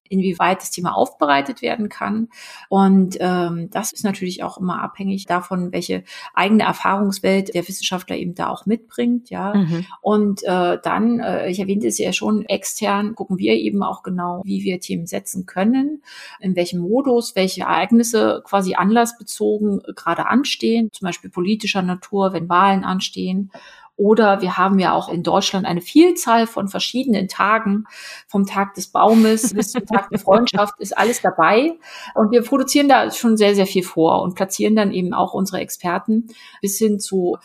inwieweit 0.09 0.61
das 0.61 0.71
Thema 0.71 0.95
aufbereitet 0.95 1.61
werden 1.61 1.89
kann. 1.89 2.29
Und 2.67 3.17
ähm, 3.19 3.69
das 3.71 3.93
ist 3.93 4.03
natürlich 4.03 4.43
auch 4.43 4.57
immer 4.57 4.81
abhängig 4.81 5.25
davon, 5.25 5.71
welche 5.71 6.03
eigene 6.33 6.63
Erfahrungswelt 6.63 7.53
der 7.53 7.67
Wissenschaftler 7.67 8.17
eben 8.17 8.35
da 8.35 8.49
auch 8.49 8.65
mitbringt. 8.65 9.29
Ja. 9.29 9.53
Mhm. 9.55 9.85
Und 10.01 10.43
äh, 10.43 10.77
dann, 10.83 11.19
äh, 11.19 11.49
ich 11.49 11.59
erwähnte 11.59 11.87
es 11.87 11.97
ja 11.97 12.11
schon, 12.11 12.45
extern 12.45 13.15
gucken 13.15 13.37
wir 13.37 13.53
eben 13.53 13.83
auch 13.83 14.03
genau, 14.03 14.41
wie 14.43 14.63
wir 14.63 14.79
Themen 14.79 15.05
setzen 15.05 15.45
können, 15.45 16.03
in 16.39 16.55
welchem 16.55 16.81
Modus, 16.81 17.35
welche 17.35 17.61
Ereignisse 17.61 18.41
quasi 18.43 18.75
anlassbezogen 18.75 19.81
gerade 19.95 20.27
anstehen, 20.27 20.89
zum 20.91 21.05
Beispiel 21.05 21.29
politischer 21.29 21.81
Natur, 21.81 22.33
wenn 22.33 22.49
Wahlen 22.49 22.83
anstehen 22.83 23.51
oder 23.99 24.41
wir 24.41 24.57
haben 24.57 24.79
ja 24.79 24.93
auch 24.93 25.09
in 25.09 25.23
Deutschland 25.23 25.65
eine 25.65 25.81
Vielzahl 25.81 26.47
von 26.47 26.69
verschiedenen 26.69 27.27
Tagen, 27.27 27.83
vom 28.27 28.45
Tag 28.45 28.73
des 28.75 28.87
Baumes 28.87 29.53
bis 29.53 29.73
zum 29.73 29.85
Tag 29.85 30.09
der 30.09 30.19
Freundschaft 30.19 30.79
ist 30.79 30.97
alles 30.97 31.21
dabei. 31.21 31.77
Und 32.15 32.31
wir 32.31 32.41
produzieren 32.41 32.87
da 32.87 33.11
schon 33.11 33.35
sehr, 33.35 33.55
sehr 33.55 33.67
viel 33.67 33.83
vor 33.83 34.21
und 34.21 34.35
platzieren 34.35 34.77
dann 34.77 34.93
eben 34.93 35.13
auch 35.13 35.33
unsere 35.33 35.59
Experten 35.59 36.27
bis 36.61 36.77
hin 36.77 37.01
zu 37.01 37.37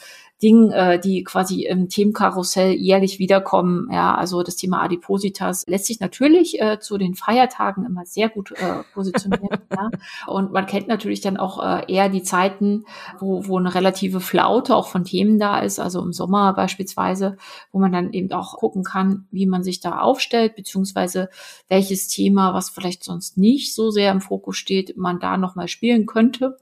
Dingen, 0.44 0.70
äh, 0.72 1.00
die 1.00 1.24
quasi 1.24 1.62
im 1.62 1.88
Themenkarussell 1.88 2.72
jährlich 2.74 3.18
wiederkommen. 3.18 3.88
Ja, 3.90 4.14
also 4.14 4.42
das 4.42 4.57
Thema 4.57 4.83
Adipositas 4.83 5.64
lässt 5.66 5.87
sich 5.87 6.00
natürlich 6.00 6.61
äh, 6.61 6.78
zu 6.78 6.98
den 6.98 7.14
Feiertagen 7.14 7.87
immer 7.87 8.04
sehr 8.04 8.28
gut 8.28 8.52
äh, 8.52 8.83
positionieren. 8.92 9.48
ja. 9.72 9.90
Und 10.26 10.52
man 10.52 10.66
kennt 10.66 10.87
natürlich 10.87 11.22
dann 11.22 11.38
auch 11.38 11.64
äh, 11.64 11.90
eher 11.90 12.11
die 12.11 12.22
Zeiten, 12.22 12.85
wo, 13.18 13.48
wo 13.48 13.59
eine 13.59 13.74
relative 13.74 14.20
Flaute 14.20 14.76
auch 14.76 14.88
von 14.88 15.04
Themen 15.04 15.38
da 15.38 15.61
ist, 15.61 15.80
also 15.80 16.02
im 16.02 16.12
Sommer 16.12 16.52
beispielsweise, 16.52 17.38
wo 17.72 17.78
man 17.78 17.92
dann 17.92 18.12
eben 18.12 18.30
auch 18.33 18.59
gucken 18.59 18.85
kann, 18.85 19.26
wie 19.30 19.46
man 19.46 19.62
sich 19.62 19.80
da 19.80 20.00
aufstellt, 20.00 20.57
beziehungsweise 20.57 21.30
welches 21.68 22.09
Thema, 22.09 22.52
was 22.52 22.68
vielleicht 22.68 23.02
sonst 23.02 23.38
nicht 23.38 23.74
so 23.74 23.90
sehr 23.90 24.12
im 24.12 24.20
Fokus 24.20 24.59
steht, 24.59 24.98
man 24.98 25.20
da 25.20 25.38
nochmal 25.38 25.68
spielen 25.68 26.04
könnte. 26.04 26.59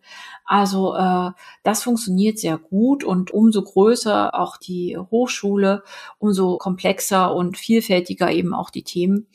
Also 0.53 0.95
äh, 0.95 1.31
das 1.63 1.83
funktioniert 1.83 2.39
sehr 2.39 2.59
gut 2.59 3.05
und 3.05 3.31
umso 3.31 3.63
größer 3.63 4.39
auch 4.39 4.59
die 4.59 4.99
Hochschule, 4.99 5.83
umso 6.19 6.59
komplexer 6.59 7.35
und 7.35 7.57
vielfältiger 7.57 8.31
eben 8.31 8.53
auch 8.53 8.69
die 8.69 8.83
Themen 8.83 9.29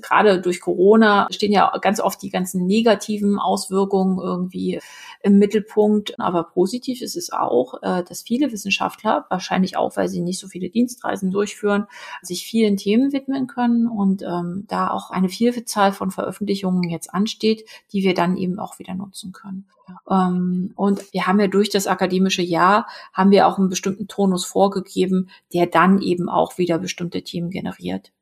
gerade 0.00 0.40
durch 0.40 0.60
Corona 0.60 1.26
stehen 1.30 1.52
ja 1.52 1.72
ganz 1.80 2.00
oft 2.00 2.22
die 2.22 2.30
ganzen 2.30 2.66
negativen 2.66 3.38
Auswirkungen 3.38 4.18
irgendwie 4.18 4.80
im 5.22 5.38
Mittelpunkt. 5.38 6.18
Aber 6.18 6.44
positiv 6.44 7.02
ist 7.02 7.16
es 7.16 7.32
auch, 7.32 7.82
äh, 7.82 8.02
dass 8.04 8.22
viele 8.22 8.52
Wissenschaftler, 8.52 9.26
wahrscheinlich 9.28 9.76
auch, 9.76 9.96
weil 9.96 10.08
sie 10.08 10.20
nicht 10.20 10.38
so 10.38 10.48
viele 10.48 10.70
Dienstreisen 10.70 11.30
durchführen, 11.30 11.86
sich 12.22 12.44
vielen 12.44 12.76
Themen 12.76 13.12
widmen 13.12 13.46
können 13.46 13.86
und 13.86 14.22
ähm, 14.22 14.64
da 14.68 14.90
auch 14.90 15.10
eine 15.10 15.28
Vielzahl 15.28 15.92
von 15.92 16.10
Veröffentlichungen 16.10 16.88
jetzt 16.88 17.12
ansteht, 17.12 17.68
die 17.92 18.02
wir 18.02 18.14
dann 18.14 18.36
eben 18.36 18.58
auch 18.58 18.78
wieder 18.78 18.94
nutzen 18.94 19.32
können. 19.32 19.66
Ähm, 20.10 20.72
und 20.76 21.12
wir 21.12 21.26
haben 21.26 21.40
ja 21.40 21.48
durch 21.48 21.70
das 21.70 21.86
akademische 21.86 22.42
Jahr, 22.42 22.86
haben 23.12 23.30
wir 23.30 23.46
auch 23.46 23.58
einen 23.58 23.68
bestimmten 23.68 24.08
Tonus 24.08 24.44
vorgegeben, 24.44 25.28
der 25.52 25.66
dann 25.66 26.00
eben 26.00 26.28
auch 26.28 26.58
wieder 26.58 26.78
bestimmte 26.78 27.22
Themen 27.22 27.50
generiert. 27.50 28.12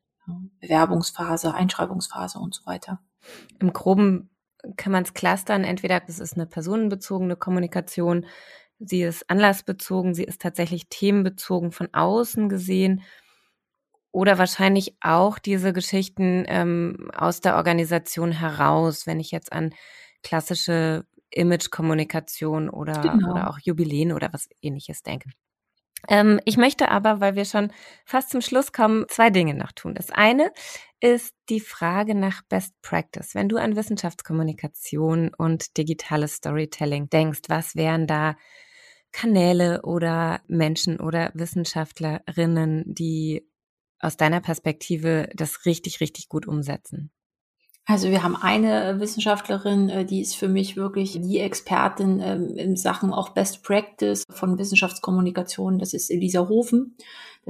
Bewerbungsphase, 0.60 1.54
Einschreibungsphase 1.54 2.38
und 2.38 2.54
so 2.54 2.66
weiter. 2.66 3.00
Im 3.58 3.72
Groben 3.72 4.30
kann 4.76 4.92
man 4.92 5.04
es 5.04 5.14
clustern. 5.14 5.64
Entweder 5.64 6.02
es 6.06 6.18
ist 6.18 6.34
eine 6.34 6.46
personenbezogene 6.46 7.36
Kommunikation, 7.36 8.26
sie 8.78 9.02
ist 9.02 9.28
anlassbezogen, 9.28 10.14
sie 10.14 10.24
ist 10.24 10.40
tatsächlich 10.40 10.88
themenbezogen 10.88 11.72
von 11.72 11.88
außen 11.92 12.48
gesehen. 12.48 13.02
Oder 14.12 14.38
wahrscheinlich 14.38 14.96
auch 15.00 15.38
diese 15.38 15.72
Geschichten 15.72 16.44
ähm, 16.48 17.10
aus 17.14 17.40
der 17.40 17.56
Organisation 17.56 18.32
heraus, 18.32 19.06
wenn 19.06 19.20
ich 19.20 19.30
jetzt 19.30 19.52
an 19.52 19.72
klassische 20.22 21.06
Image-Kommunikation 21.30 22.68
oder, 22.68 23.00
genau. 23.00 23.30
oder 23.30 23.50
auch 23.50 23.58
Jubiläen 23.62 24.12
oder 24.12 24.32
was 24.32 24.48
ähnliches 24.62 25.02
denke. 25.02 25.30
Ähm, 26.08 26.40
ich 26.44 26.56
möchte 26.56 26.90
aber, 26.90 27.20
weil 27.20 27.36
wir 27.36 27.44
schon 27.44 27.72
fast 28.04 28.30
zum 28.30 28.40
Schluss 28.40 28.72
kommen, 28.72 29.06
zwei 29.08 29.30
Dinge 29.30 29.54
noch 29.54 29.72
tun. 29.72 29.94
Das 29.94 30.10
eine 30.10 30.52
ist 31.00 31.34
die 31.48 31.60
Frage 31.60 32.14
nach 32.14 32.42
Best 32.48 32.74
Practice. 32.82 33.34
Wenn 33.34 33.48
du 33.48 33.56
an 33.56 33.76
Wissenschaftskommunikation 33.76 35.32
und 35.36 35.76
digitales 35.76 36.34
Storytelling 36.34 37.08
denkst, 37.10 37.42
was 37.48 37.74
wären 37.76 38.06
da 38.06 38.36
Kanäle 39.12 39.82
oder 39.82 40.40
Menschen 40.46 41.00
oder 41.00 41.30
Wissenschaftlerinnen, 41.34 42.84
die 42.86 43.46
aus 43.98 44.16
deiner 44.16 44.40
Perspektive 44.40 45.28
das 45.34 45.64
richtig, 45.66 46.00
richtig 46.00 46.28
gut 46.28 46.46
umsetzen? 46.46 47.10
Also 47.90 48.08
wir 48.10 48.22
haben 48.22 48.36
eine 48.36 49.00
Wissenschaftlerin, 49.00 49.88
äh, 49.88 50.04
die 50.04 50.20
ist 50.20 50.36
für 50.36 50.46
mich 50.46 50.76
wirklich 50.76 51.20
die 51.20 51.40
Expertin 51.40 52.20
ähm, 52.20 52.56
in 52.56 52.76
Sachen 52.76 53.12
auch 53.12 53.30
Best 53.30 53.64
Practice 53.64 54.22
von 54.30 54.58
Wissenschaftskommunikation. 54.58 55.80
Das 55.80 55.92
ist 55.92 56.08
Elisa 56.08 56.48
Hofen. 56.48 56.94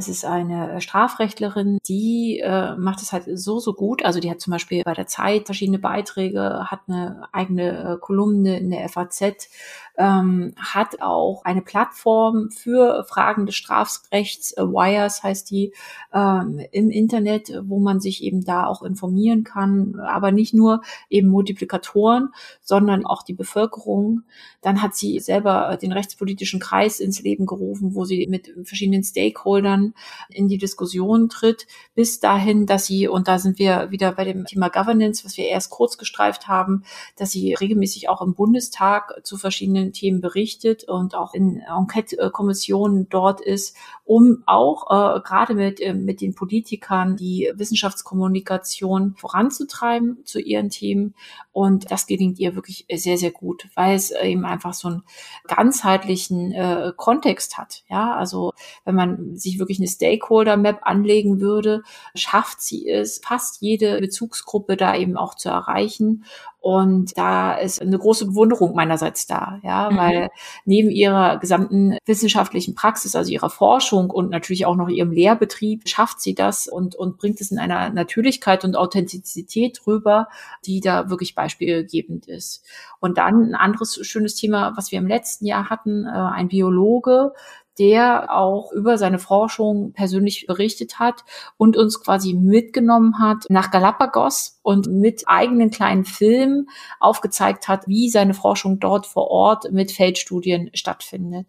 Das 0.00 0.08
ist 0.08 0.24
eine 0.24 0.80
Strafrechtlerin, 0.80 1.76
die 1.86 2.40
äh, 2.42 2.74
macht 2.76 3.02
es 3.02 3.12
halt 3.12 3.24
so, 3.34 3.58
so 3.58 3.74
gut. 3.74 4.02
Also 4.02 4.18
die 4.18 4.30
hat 4.30 4.40
zum 4.40 4.50
Beispiel 4.50 4.82
bei 4.82 4.94
der 4.94 5.06
Zeit 5.06 5.44
verschiedene 5.44 5.78
Beiträge, 5.78 6.70
hat 6.70 6.80
eine 6.88 7.28
eigene 7.32 7.96
äh, 7.96 7.98
Kolumne 8.00 8.58
in 8.58 8.70
der 8.70 8.88
FAZ, 8.88 9.50
ähm, 9.98 10.54
hat 10.56 11.02
auch 11.02 11.44
eine 11.44 11.60
Plattform 11.60 12.50
für 12.50 13.04
Fragen 13.04 13.44
des 13.44 13.56
Strafrechts, 13.56 14.56
äh, 14.56 14.62
Wires 14.62 15.22
heißt 15.22 15.50
die, 15.50 15.74
ähm, 16.14 16.62
im 16.72 16.88
Internet, 16.88 17.52
wo 17.64 17.78
man 17.78 18.00
sich 18.00 18.22
eben 18.24 18.42
da 18.42 18.64
auch 18.64 18.82
informieren 18.82 19.44
kann, 19.44 20.00
aber 20.00 20.32
nicht 20.32 20.54
nur 20.54 20.80
eben 21.10 21.28
Multiplikatoren, 21.28 22.30
sondern 22.62 23.04
auch 23.04 23.22
die 23.22 23.34
Bevölkerung. 23.34 24.22
Dann 24.62 24.80
hat 24.80 24.94
sie 24.94 25.20
selber 25.20 25.76
den 25.76 25.92
rechtspolitischen 25.92 26.60
Kreis 26.60 27.00
ins 27.00 27.20
Leben 27.20 27.44
gerufen, 27.44 27.94
wo 27.94 28.06
sie 28.06 28.26
mit 28.28 28.50
verschiedenen 28.64 29.04
Stakeholdern 29.04 29.89
in 30.28 30.48
die 30.48 30.58
Diskussion 30.58 31.28
tritt, 31.28 31.66
bis 31.94 32.20
dahin, 32.20 32.66
dass 32.66 32.86
sie, 32.86 33.08
und 33.08 33.28
da 33.28 33.38
sind 33.38 33.58
wir 33.58 33.90
wieder 33.90 34.12
bei 34.12 34.24
dem 34.24 34.44
Thema 34.46 34.68
Governance, 34.68 35.24
was 35.24 35.36
wir 35.36 35.46
erst 35.46 35.70
kurz 35.70 35.98
gestreift 35.98 36.48
haben, 36.48 36.84
dass 37.16 37.30
sie 37.30 37.54
regelmäßig 37.54 38.08
auch 38.08 38.22
im 38.22 38.34
Bundestag 38.34 39.20
zu 39.22 39.36
verschiedenen 39.36 39.92
Themen 39.92 40.20
berichtet 40.20 40.84
und 40.84 41.14
auch 41.14 41.34
in 41.34 41.60
Enquete-Kommissionen 41.60 43.08
dort 43.08 43.40
ist, 43.40 43.76
um 44.10 44.42
auch 44.46 44.90
äh, 44.90 45.20
gerade 45.20 45.54
mit, 45.54 45.80
äh, 45.80 45.94
mit 45.94 46.20
den 46.20 46.34
Politikern 46.34 47.16
die 47.16 47.52
Wissenschaftskommunikation 47.54 49.14
voranzutreiben 49.16 50.18
zu 50.24 50.40
ihren 50.40 50.68
Themen. 50.68 51.14
Und 51.52 51.92
das 51.92 52.08
gelingt 52.08 52.40
ihr 52.40 52.56
wirklich 52.56 52.86
sehr, 52.92 53.18
sehr 53.18 53.30
gut, 53.30 53.68
weil 53.76 53.94
es 53.94 54.10
eben 54.10 54.44
einfach 54.44 54.74
so 54.74 54.88
einen 54.88 55.02
ganzheitlichen 55.46 56.50
äh, 56.50 56.92
Kontext 56.96 57.56
hat. 57.56 57.84
Ja, 57.88 58.16
also 58.16 58.52
wenn 58.84 58.96
man 58.96 59.36
sich 59.36 59.60
wirklich 59.60 59.69
eine 59.78 59.88
Stakeholder-Map 59.88 60.80
anlegen 60.82 61.40
würde, 61.40 61.82
schafft 62.14 62.60
sie 62.60 62.88
es, 62.88 63.20
fast 63.24 63.60
jede 63.60 64.00
Bezugsgruppe 64.00 64.76
da 64.76 64.96
eben 64.96 65.16
auch 65.16 65.34
zu 65.34 65.48
erreichen 65.48 66.24
und 66.60 67.16
da 67.16 67.54
ist 67.54 67.80
eine 67.80 67.98
große 67.98 68.26
Bewunderung 68.26 68.74
meinerseits 68.74 69.26
da, 69.26 69.58
ja, 69.62 69.90
mhm. 69.90 69.96
weil 69.96 70.28
neben 70.66 70.90
ihrer 70.90 71.38
gesamten 71.38 71.96
wissenschaftlichen 72.04 72.74
Praxis, 72.74 73.16
also 73.16 73.32
ihrer 73.32 73.48
Forschung 73.48 74.10
und 74.10 74.30
natürlich 74.30 74.66
auch 74.66 74.76
noch 74.76 74.88
ihrem 74.88 75.10
Lehrbetrieb, 75.10 75.88
schafft 75.88 76.20
sie 76.20 76.34
das 76.34 76.68
und, 76.68 76.94
und 76.94 77.16
bringt 77.16 77.40
es 77.40 77.50
in 77.50 77.58
einer 77.58 77.88
Natürlichkeit 77.90 78.64
und 78.64 78.76
Authentizität 78.76 79.86
rüber, 79.86 80.28
die 80.66 80.80
da 80.80 81.08
wirklich 81.08 81.34
beispielgebend 81.34 82.26
ist. 82.28 82.62
Und 83.00 83.16
dann 83.16 83.42
ein 83.42 83.54
anderes 83.54 83.98
schönes 84.06 84.34
Thema, 84.34 84.74
was 84.76 84.92
wir 84.92 84.98
im 84.98 85.06
letzten 85.06 85.46
Jahr 85.46 85.70
hatten, 85.70 86.04
äh, 86.04 86.10
ein 86.10 86.48
Biologe, 86.48 87.32
der 87.80 88.36
auch 88.36 88.72
über 88.72 88.98
seine 88.98 89.18
Forschung 89.18 89.92
persönlich 89.92 90.46
berichtet 90.46 90.98
hat 90.98 91.24
und 91.56 91.78
uns 91.78 92.04
quasi 92.04 92.34
mitgenommen 92.34 93.18
hat 93.18 93.46
nach 93.48 93.70
Galapagos 93.70 94.60
und 94.62 94.86
mit 94.86 95.24
eigenen 95.26 95.70
kleinen 95.70 96.04
Filmen 96.04 96.68
aufgezeigt 97.00 97.68
hat, 97.68 97.88
wie 97.88 98.10
seine 98.10 98.34
Forschung 98.34 98.78
dort 98.80 99.06
vor 99.06 99.28
Ort 99.28 99.72
mit 99.72 99.92
Feldstudien 99.92 100.70
stattfindet. 100.74 101.46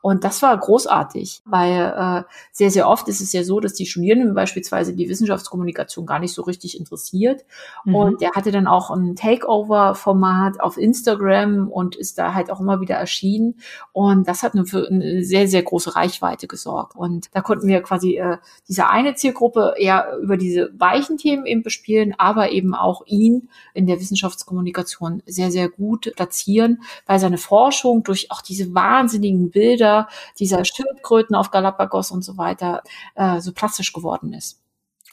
Und 0.00 0.24
das 0.24 0.40
war 0.40 0.56
großartig, 0.56 1.42
weil 1.44 1.94
äh, 1.96 2.22
sehr, 2.50 2.70
sehr 2.70 2.88
oft 2.88 3.06
ist 3.08 3.20
es 3.20 3.34
ja 3.34 3.44
so, 3.44 3.60
dass 3.60 3.74
die 3.74 3.84
Studierenden 3.84 4.34
beispielsweise 4.34 4.94
die 4.94 5.10
Wissenschaftskommunikation 5.10 6.06
gar 6.06 6.18
nicht 6.18 6.32
so 6.32 6.42
richtig 6.42 6.78
interessiert. 6.78 7.44
Mhm. 7.84 7.94
Und 7.94 8.22
er 8.22 8.30
hatte 8.32 8.52
dann 8.52 8.66
auch 8.66 8.90
ein 8.90 9.16
Takeover-Format 9.16 10.60
auf 10.60 10.78
Instagram 10.78 11.68
und 11.68 11.96
ist 11.96 12.16
da 12.16 12.32
halt 12.32 12.50
auch 12.50 12.60
immer 12.60 12.80
wieder 12.80 12.94
erschienen. 12.94 13.56
Und 13.92 14.26
das 14.26 14.42
hat 14.42 14.54
für 14.66 14.88
eine 14.88 15.22
sehr, 15.24 15.48
sehr 15.48 15.62
große 15.62 15.73
Reichweite 15.96 16.46
gesorgt. 16.46 16.96
Und 16.96 17.28
da 17.32 17.40
konnten 17.40 17.66
wir 17.66 17.82
quasi 17.82 18.16
äh, 18.16 18.38
diese 18.68 18.88
eine 18.88 19.14
Zielgruppe 19.14 19.74
eher 19.76 20.16
über 20.22 20.36
diese 20.36 20.72
weichen 20.78 21.16
Themen 21.16 21.46
eben 21.46 21.62
bespielen, 21.62 22.14
aber 22.18 22.50
eben 22.50 22.74
auch 22.74 23.02
ihn 23.06 23.48
in 23.74 23.86
der 23.86 24.00
Wissenschaftskommunikation 24.00 25.22
sehr, 25.26 25.50
sehr 25.50 25.68
gut 25.68 26.12
platzieren, 26.16 26.82
weil 27.06 27.18
seine 27.18 27.38
Forschung 27.38 28.02
durch 28.02 28.30
auch 28.30 28.42
diese 28.42 28.74
wahnsinnigen 28.74 29.50
Bilder 29.50 30.08
dieser 30.38 30.64
Schildkröten 30.64 31.36
auf 31.36 31.50
Galapagos 31.50 32.10
und 32.10 32.22
so 32.22 32.36
weiter 32.38 32.82
äh, 33.14 33.40
so 33.40 33.52
plastisch 33.52 33.92
geworden 33.92 34.32
ist. 34.32 34.60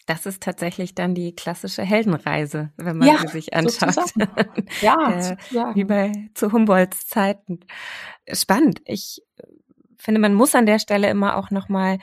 Das 0.08 0.26
ist 0.26 0.42
tatsächlich 0.42 0.96
dann 0.96 1.16
die 1.16 1.34
klassische 1.34 1.84
Heldenreise, 1.84 2.72
wenn 2.76 2.98
man 2.98 3.08
ja, 3.08 3.20
sie 3.20 3.28
sich 3.28 3.54
anschaut. 3.54 4.12
ja, 4.82 5.12
äh, 5.12 5.38
ja, 5.52 5.76
wie 5.76 5.84
bei 5.84 6.12
zu 6.34 6.52
Humboldts 6.52 7.08
Zeiten. 7.08 7.62
Spannend. 8.32 8.82
Ich 8.86 9.24
finde, 10.02 10.20
man 10.20 10.34
muss 10.34 10.56
an 10.56 10.66
der 10.66 10.80
Stelle 10.80 11.10
immer 11.10 11.38
auch 11.38 11.52
nochmal 11.52 12.00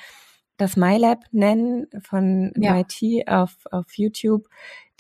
das 0.56 0.76
MyLab 0.76 1.20
nennen 1.30 1.86
von 2.02 2.52
ja. 2.56 2.74
MIT 2.74 3.28
auf, 3.28 3.54
auf 3.70 3.86
YouTube, 3.96 4.46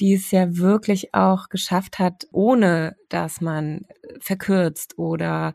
die 0.00 0.14
es 0.14 0.30
ja 0.30 0.56
wirklich 0.56 1.14
auch 1.14 1.48
geschafft 1.48 1.98
hat, 1.98 2.26
ohne 2.32 2.96
dass 3.08 3.40
man 3.40 3.86
verkürzt 4.20 4.98
oder 4.98 5.54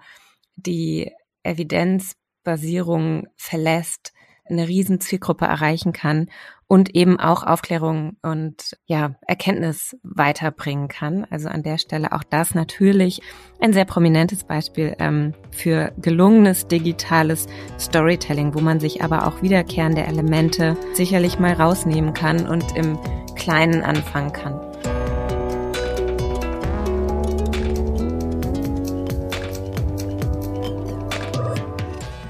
die 0.55 1.11
Evidenzbasierung 1.43 3.27
verlässt, 3.37 4.13
eine 4.45 4.67
riesen 4.67 4.99
Zielgruppe 4.99 5.45
erreichen 5.45 5.93
kann 5.93 6.29
und 6.73 6.95
eben 6.95 7.19
auch 7.19 7.43
Aufklärung 7.43 8.17
und 8.23 8.75
ja, 8.87 9.13
Erkenntnis 9.27 9.95
weiterbringen 10.01 10.87
kann. 10.87 11.23
Also 11.29 11.47
an 11.47 11.61
der 11.61 11.77
Stelle 11.77 12.13
auch 12.13 12.23
das 12.23 12.55
natürlich 12.55 13.21
ein 13.61 13.73
sehr 13.73 13.85
prominentes 13.85 14.43
Beispiel 14.43 14.95
ähm, 14.97 15.35
für 15.51 15.93
gelungenes 16.01 16.65
digitales 16.65 17.45
Storytelling, 17.79 18.55
wo 18.55 18.59
man 18.59 18.79
sich 18.79 19.03
aber 19.03 19.27
auch 19.27 19.43
wiederkehrende 19.43 20.01
Elemente 20.01 20.75
sicherlich 20.93 21.37
mal 21.37 21.53
rausnehmen 21.53 22.15
kann 22.15 22.47
und 22.47 22.75
im 22.75 22.97
Kleinen 23.35 23.83
anfangen 23.83 24.33
kann. 24.33 24.59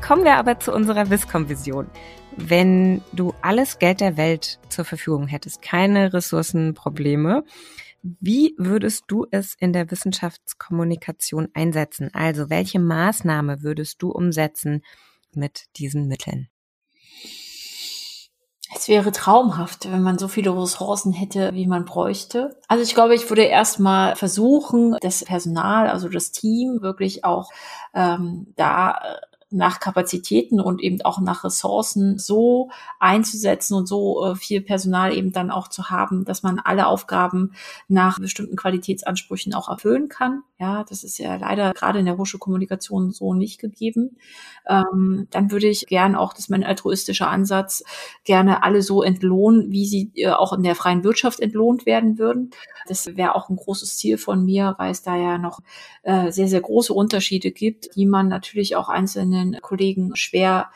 Kommen 0.05 0.25
wir 0.25 0.35
aber 0.35 0.59
zu 0.59 0.73
unserer 0.73 1.09
Viscom-Vision. 1.09 1.87
Wenn 2.37 3.01
du 3.13 3.33
alles 3.41 3.79
Geld 3.79 4.01
der 4.01 4.17
Welt 4.17 4.59
zur 4.69 4.85
Verfügung 4.85 5.27
hättest, 5.27 5.61
keine 5.61 6.13
Ressourcenprobleme, 6.13 7.43
wie 8.01 8.55
würdest 8.57 9.05
du 9.07 9.27
es 9.31 9.55
in 9.57 9.71
der 9.71 9.89
Wissenschaftskommunikation 9.89 11.49
einsetzen? 11.53 12.09
Also 12.13 12.49
welche 12.49 12.79
Maßnahme 12.79 13.63
würdest 13.63 14.01
du 14.01 14.11
umsetzen 14.11 14.83
mit 15.33 15.65
diesen 15.77 16.07
Mitteln? 16.07 16.49
Es 18.75 18.87
wäre 18.87 19.11
traumhaft, 19.11 19.89
wenn 19.91 20.01
man 20.01 20.17
so 20.17 20.27
viele 20.27 20.49
Ressourcen 20.59 21.13
hätte, 21.13 21.53
wie 21.53 21.67
man 21.67 21.85
bräuchte. 21.85 22.59
Also 22.67 22.83
ich 22.83 22.95
glaube, 22.95 23.13
ich 23.15 23.29
würde 23.29 23.43
erstmal 23.43 24.15
versuchen, 24.15 24.97
das 25.01 25.23
Personal, 25.23 25.87
also 25.87 26.09
das 26.09 26.31
Team 26.31 26.81
wirklich 26.81 27.23
auch 27.23 27.51
ähm, 27.93 28.47
da 28.55 29.19
nach 29.53 29.79
Kapazitäten 29.79 30.59
und 30.59 30.81
eben 30.81 31.01
auch 31.03 31.19
nach 31.19 31.43
Ressourcen 31.43 32.17
so 32.17 32.69
einzusetzen 32.99 33.75
und 33.75 33.87
so 33.87 34.25
äh, 34.25 34.35
viel 34.35 34.61
Personal 34.61 35.15
eben 35.15 35.31
dann 35.31 35.51
auch 35.51 35.67
zu 35.67 35.89
haben, 35.89 36.25
dass 36.25 36.43
man 36.43 36.59
alle 36.59 36.87
Aufgaben 36.87 37.53
nach 37.87 38.19
bestimmten 38.19 38.55
Qualitätsansprüchen 38.55 39.53
auch 39.53 39.69
erfüllen 39.69 40.09
kann. 40.09 40.43
Ja, 40.59 40.83
das 40.87 41.03
ist 41.03 41.17
ja 41.17 41.35
leider 41.35 41.73
gerade 41.73 41.99
in 41.99 42.05
der 42.05 42.17
Hochschulkommunikation 42.17 43.11
so 43.11 43.33
nicht 43.33 43.59
gegeben. 43.59 44.17
Ähm, 44.67 45.27
dann 45.29 45.51
würde 45.51 45.67
ich 45.67 45.85
gern 45.87 46.15
auch, 46.15 46.33
das 46.33 46.45
ist 46.45 46.49
mein 46.49 46.63
altruistischer 46.63 47.27
Ansatz, 47.27 47.83
gerne 48.23 48.63
alle 48.63 48.81
so 48.81 49.03
entlohnen, 49.03 49.71
wie 49.71 49.85
sie 49.85 50.11
äh, 50.15 50.29
auch 50.29 50.53
in 50.53 50.63
der 50.63 50.75
freien 50.75 51.03
Wirtschaft 51.03 51.39
entlohnt 51.41 51.85
werden 51.85 52.17
würden. 52.17 52.51
Das 52.87 53.17
wäre 53.17 53.35
auch 53.35 53.49
ein 53.49 53.57
großes 53.57 53.97
Ziel 53.97 54.17
von 54.17 54.45
mir, 54.45 54.75
weil 54.77 54.91
es 54.91 55.03
da 55.03 55.15
ja 55.15 55.37
noch 55.37 55.59
äh, 56.03 56.31
sehr, 56.31 56.47
sehr 56.47 56.61
große 56.61 56.93
Unterschiede 56.93 57.51
gibt, 57.51 57.95
die 57.95 58.05
man 58.05 58.27
natürlich 58.27 58.75
auch 58.75 58.89
einzelnen 58.89 59.42
Kollegen 59.61 60.15
schwer 60.15 60.69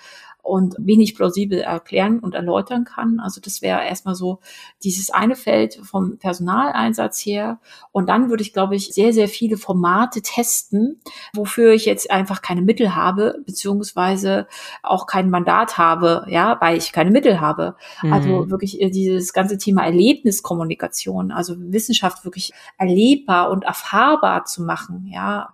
und 0.48 0.76
wenig 0.80 1.16
plausibel 1.16 1.60
erklären 1.60 2.20
und 2.20 2.34
erläutern 2.34 2.86
kann. 2.86 3.20
Also 3.20 3.42
das 3.42 3.62
wäre 3.62 3.84
erstmal 3.84 4.16
so 4.16 4.40
dieses 4.82 5.10
eine 5.10 5.36
Feld 5.36 5.80
vom 5.84 6.18
Personaleinsatz 6.18 7.20
her. 7.20 7.60
Und 7.92 8.08
dann 8.08 8.30
würde 8.30 8.44
ich, 8.44 8.54
glaube 8.54 8.76
ich, 8.76 8.94
sehr, 8.94 9.12
sehr 9.12 9.28
viele 9.28 9.58
Formate 9.58 10.22
testen, 10.22 11.02
wofür 11.34 11.74
ich 11.74 11.86
jetzt 11.86 12.10
einfach 12.10 12.42
keine 12.42 12.62
Mittel 12.62 12.96
habe, 12.96 13.44
beziehungsweise 13.46 14.48
auch 14.84 15.06
kein 15.06 15.30
Mandat 15.30 15.78
habe, 15.78 16.26
ja, 16.30 16.58
weil 16.62 16.78
ich 16.78 16.94
keine 16.94 17.12
Mittel 17.12 17.42
habe. 17.42 17.76
Mhm. 18.02 18.14
Also 18.14 18.50
wirklich 18.50 18.82
äh, 18.82 18.90
dieses 18.90 19.34
ganze 19.34 19.58
Thema 19.58 19.84
Erlebniskommunikation, 19.84 21.32
also 21.32 21.56
Wissenschaft 21.58 22.24
wirklich 22.24 22.54
erlebbar 22.78 23.50
und 23.50 23.66
erfahrbar 23.66 24.46
zu 24.46 24.64
machen, 24.64 25.08
ja 25.12 25.50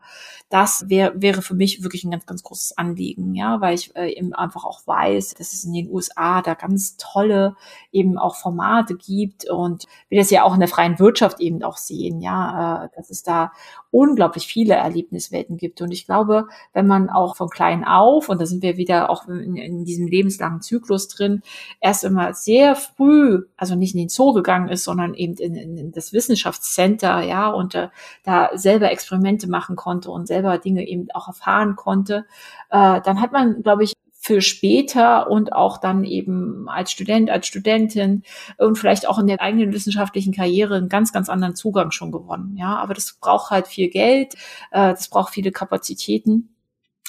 das 0.53 0.87
wär, 0.87 1.19
wäre 1.19 1.41
für 1.41 1.55
mich 1.55 1.81
wirklich 1.81 2.03
ein 2.03 2.11
ganz, 2.11 2.27
ganz 2.27 2.43
großes 2.43 2.77
Anliegen, 2.77 3.33
ja, 3.33 3.59
weil 3.59 3.73
ich 3.73 3.95
äh, 3.95 4.13
eben 4.13 4.33
einfach 4.33 4.65
auch 4.65 4.85
weiß, 4.85 5.33
dass 5.33 5.51
es 5.51 5.63
in 5.63 5.73
den 5.73 5.89
USA 5.89 6.43
da 6.43 6.53
ganz 6.53 6.95
tolle 6.97 7.55
eben 7.91 8.19
auch 8.19 8.35
Formate 8.35 8.93
gibt 8.93 9.49
und 9.49 9.85
wir 10.09 10.19
das 10.19 10.29
ja 10.29 10.43
auch 10.43 10.53
in 10.53 10.59
der 10.59 10.69
freien 10.69 10.99
Wirtschaft 10.99 11.39
eben 11.39 11.63
auch 11.63 11.77
sehen, 11.77 12.21
ja, 12.21 12.85
äh, 12.85 12.89
dass 12.95 13.09
es 13.09 13.23
da 13.23 13.51
unglaublich 13.89 14.45
viele 14.45 14.75
Erlebniswelten 14.75 15.57
gibt. 15.57 15.81
Und 15.81 15.91
ich 15.91 16.05
glaube, 16.05 16.47
wenn 16.73 16.85
man 16.85 17.09
auch 17.09 17.35
von 17.35 17.49
klein 17.49 17.83
auf, 17.83 18.29
und 18.29 18.39
da 18.39 18.45
sind 18.45 18.61
wir 18.61 18.77
wieder 18.77 19.09
auch 19.09 19.27
in, 19.27 19.55
in 19.55 19.85
diesem 19.85 20.07
lebenslangen 20.07 20.61
Zyklus 20.61 21.07
drin, 21.07 21.41
erst 21.79 22.03
immer 22.03 22.33
sehr 22.33 22.75
früh, 22.75 23.43
also 23.57 23.75
nicht 23.75 23.95
in 23.95 24.01
den 24.01 24.09
Zoo 24.09 24.33
gegangen 24.33 24.67
ist, 24.67 24.83
sondern 24.83 25.15
eben 25.15 25.33
in, 25.35 25.55
in, 25.55 25.91
das 25.91 26.13
Wissenschaftscenter, 26.13 27.21
ja, 27.21 27.49
und 27.49 27.73
äh, 27.73 27.89
da 28.23 28.49
selber 28.53 28.91
Experimente 28.91 29.47
machen 29.47 29.75
konnte 29.75 30.11
und 30.11 30.27
selber 30.27 30.42
Dinge 30.57 30.87
eben 30.87 31.07
auch 31.13 31.27
erfahren 31.27 31.75
konnte, 31.75 32.25
äh, 32.69 33.01
dann 33.01 33.21
hat 33.21 33.31
man, 33.31 33.61
glaube 33.63 33.83
ich, 33.83 33.93
für 34.23 34.39
später 34.39 35.29
und 35.29 35.51
auch 35.51 35.79
dann 35.79 36.05
eben 36.05 36.69
als 36.69 36.91
Student, 36.91 37.29
als 37.29 37.45
Studentin 37.45 38.23
und 38.57 38.77
vielleicht 38.77 39.05
auch 39.05 39.19
in 39.19 39.27
der 39.27 39.41
eigenen 39.41 39.73
wissenschaftlichen 39.73 40.33
Karriere 40.33 40.75
einen 40.77 40.87
ganz, 40.87 41.11
ganz 41.11 41.27
anderen 41.27 41.55
Zugang 41.55 41.91
schon 41.91 42.13
gewonnen. 42.13 42.55
Ja, 42.55 42.77
aber 42.77 42.93
das 42.93 43.17
braucht 43.19 43.51
halt 43.51 43.67
viel 43.67 43.89
Geld, 43.89 44.35
äh, 44.71 44.91
das 44.91 45.09
braucht 45.09 45.33
viele 45.33 45.51
Kapazitäten. 45.51 46.52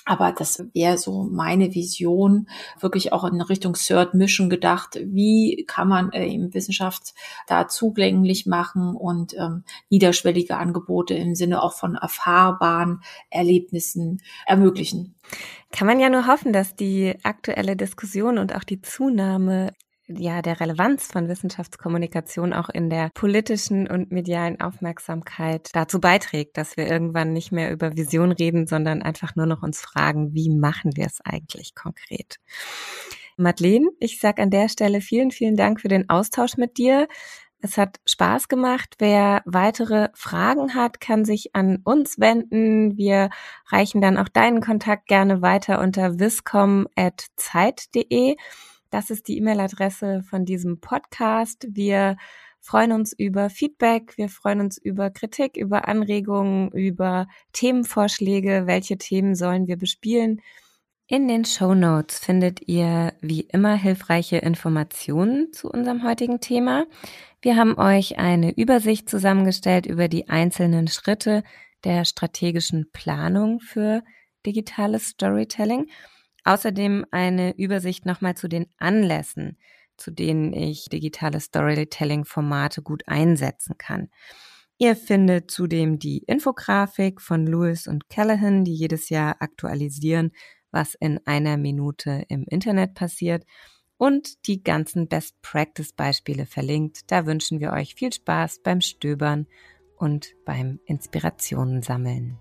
Aber 0.05 0.33
das 0.33 0.63
wäre 0.75 0.99
so 0.99 1.25
meine 1.25 1.75
Vision, 1.75 2.49
wirklich 2.79 3.13
auch 3.13 3.25
in 3.25 3.41
Richtung 3.41 3.75
Third 3.75 4.15
Mission 4.15 4.51
gedacht. 4.51 4.99
Wie 5.03 5.65
kann 5.67 5.89
man 5.89 6.13
äh, 6.13 6.27
eben 6.27 6.53
Wissenschaft 6.53 7.15
da 7.47 7.69
zugänglich 7.69 8.47
machen 8.47 8.95
und 8.95 9.35
ähm, 9.35 9.65
niederschwellige 9.89 10.57
Angebote 10.57 11.15
im 11.15 11.35
Sinne 11.35 11.63
auch 11.63 11.73
von 11.73 11.95
erfahrbaren 11.95 13.01
Erlebnissen 13.31 14.21
ermöglichen? 14.47 15.15
Kann 15.73 15.87
man 15.87 15.99
ja 15.99 16.11
nur 16.11 16.27
hoffen, 16.27 16.53
dass 16.53 16.77
die 16.77 17.15
aktuelle 17.23 17.75
Diskussion 17.75 18.39
und 18.39 18.55
auch 18.55 18.65
die 18.65 18.83
Zunahme 18.83 19.73
ja, 20.07 20.43
der 20.43 20.61
Relevanz 20.61 21.07
von 21.07 21.29
Wissenschaftskommunikation 21.29 22.53
auch 22.53 22.69
in 22.69 22.91
der 22.91 23.11
politischen 23.15 23.89
und 23.89 24.13
medialen 24.13 24.61
Aufmerksamkeit 24.61 25.71
dazu 25.73 25.99
beiträgt, 26.01 26.59
dass 26.59 26.77
wir 26.77 26.87
irgendwann 26.87 27.33
nicht 27.33 27.53
mehr 27.53 27.73
über 27.73 27.97
Vision 27.97 28.33
reden, 28.33 28.67
sondern 28.67 29.01
einfach 29.03 29.35
nur 29.35 29.47
noch 29.47 29.63
uns 29.63 29.81
fragen, 29.81 30.35
wie 30.35 30.51
machen 30.51 30.95
wir 30.97 31.07
es 31.07 31.21
eigentlich 31.25 31.75
konkret? 31.75 32.37
Madeleine, 33.37 33.89
ich 33.99 34.21
sage 34.21 34.43
an 34.43 34.51
der 34.51 34.69
Stelle 34.69 35.01
vielen, 35.01 35.31
vielen 35.31 35.57
Dank 35.57 35.81
für 35.81 35.89
den 35.89 36.11
Austausch 36.11 36.57
mit 36.57 36.79
dir. 36.79 37.09
Es 37.61 37.79
hat 37.79 37.99
Spaß 38.05 38.49
gemacht. 38.49 38.97
Wer 38.99 39.43
weitere 39.47 40.11
Fragen 40.13 40.75
hat, 40.75 41.01
kann 41.01 41.25
sich 41.25 41.57
an 41.57 41.79
uns 41.83 42.21
wenden. 42.21 42.99
Wir 42.99 43.31
reichen 43.69 44.03
dann 44.03 44.19
auch 44.19 44.29
deinen 44.29 44.61
Kontakt 44.61 45.07
gerne 45.07 45.41
weiter 45.41 45.81
unter 45.81 46.21
viscom.zeit.de. 46.21 48.37
Das 48.95 49.11
ist 49.11 49.27
die 49.27 49.39
E-Mail-Adresse 49.39 50.23
von 50.23 50.45
diesem 50.45 50.79
Podcast. 50.79 51.67
Wir 51.69 52.17
freuen 52.61 52.93
uns 52.93 53.13
über 53.13 53.51
Feedback, 53.51 54.17
wir 54.17 54.29
freuen 54.29 54.61
uns 54.61 54.79
über 54.79 55.11
Kritik, 55.11 55.57
über 55.57 55.89
Anregungen, 55.89 56.71
über 56.71 57.27
Themenvorschläge, 57.53 58.69
welche 58.69 58.97
Themen 58.97 59.35
sollen 59.35 59.67
wir 59.67 59.77
bespielen. 59.77 60.41
In 61.09 61.27
den 61.27 61.45
Show 61.45 61.75
Notes 61.75 62.21
findet 62.21 62.69
ihr 62.69 63.13
wie 63.21 63.41
immer 63.41 63.75
hilfreiche 63.75 64.37
Informationen 64.37 65.53
zu 65.53 65.69
unserem 65.71 66.05
heutigen 66.05 66.39
Thema. 66.39 66.87
Wir 67.43 67.57
haben 67.57 67.77
euch 67.77 68.21
eine 68.21 68.57
Übersicht 68.57 69.11
zusammengestellt 69.11 69.87
über 69.87 70.07
die 70.07 70.29
einzelnen 70.29 70.87
Schritte 70.87 71.43
der 71.83 72.05
strategischen 72.05 72.93
Planung 72.93 73.59
für 73.59 74.05
digitales 74.47 75.09
Storytelling 75.09 75.89
Außerdem 76.45 77.07
eine 77.11 77.57
Übersicht 77.57 78.07
nochmal 78.07 78.37
zu 78.37 78.49
den 78.49 78.67
Anlässen, 78.79 79.59
zu 79.97 80.11
denen 80.11 80.53
ich 80.53 80.89
digitale 80.91 81.41
Storytelling-Formate 81.41 82.83
gut 82.83 83.03
einsetzen 83.07 83.77
kann. 83.79 84.11
Ihr 84.77 84.97
findet 84.97 85.51
zudem 85.51 85.99
die 85.99 86.19
Infografik 86.19 87.21
von 87.21 87.47
Lewis 87.47 87.87
und 87.87 88.09
Callahan, 88.09 88.65
die 88.65 88.75
jedes 88.75 89.09
Jahr 89.09 89.37
aktualisieren, 89.41 90.33
was 90.71 90.95
in 90.95 91.21
einer 91.27 91.57
Minute 91.57 92.25
im 92.29 92.45
Internet 92.49 92.95
passiert 92.95 93.45
und 93.97 94.47
die 94.49 94.63
ganzen 94.63 95.09
Best 95.09 95.41
Practice 95.41 95.93
Beispiele 95.93 96.47
verlinkt. 96.47 97.11
Da 97.13 97.27
wünschen 97.27 97.61
wir 97.61 97.73
euch 97.73 97.95
viel 97.95 98.13
Spaß 98.13 98.61
beim 98.63 98.81
Stöbern 98.81 99.47
und 99.97 100.35
beim 100.45 100.81
Inspirationen 100.85 101.83
sammeln. 101.83 102.39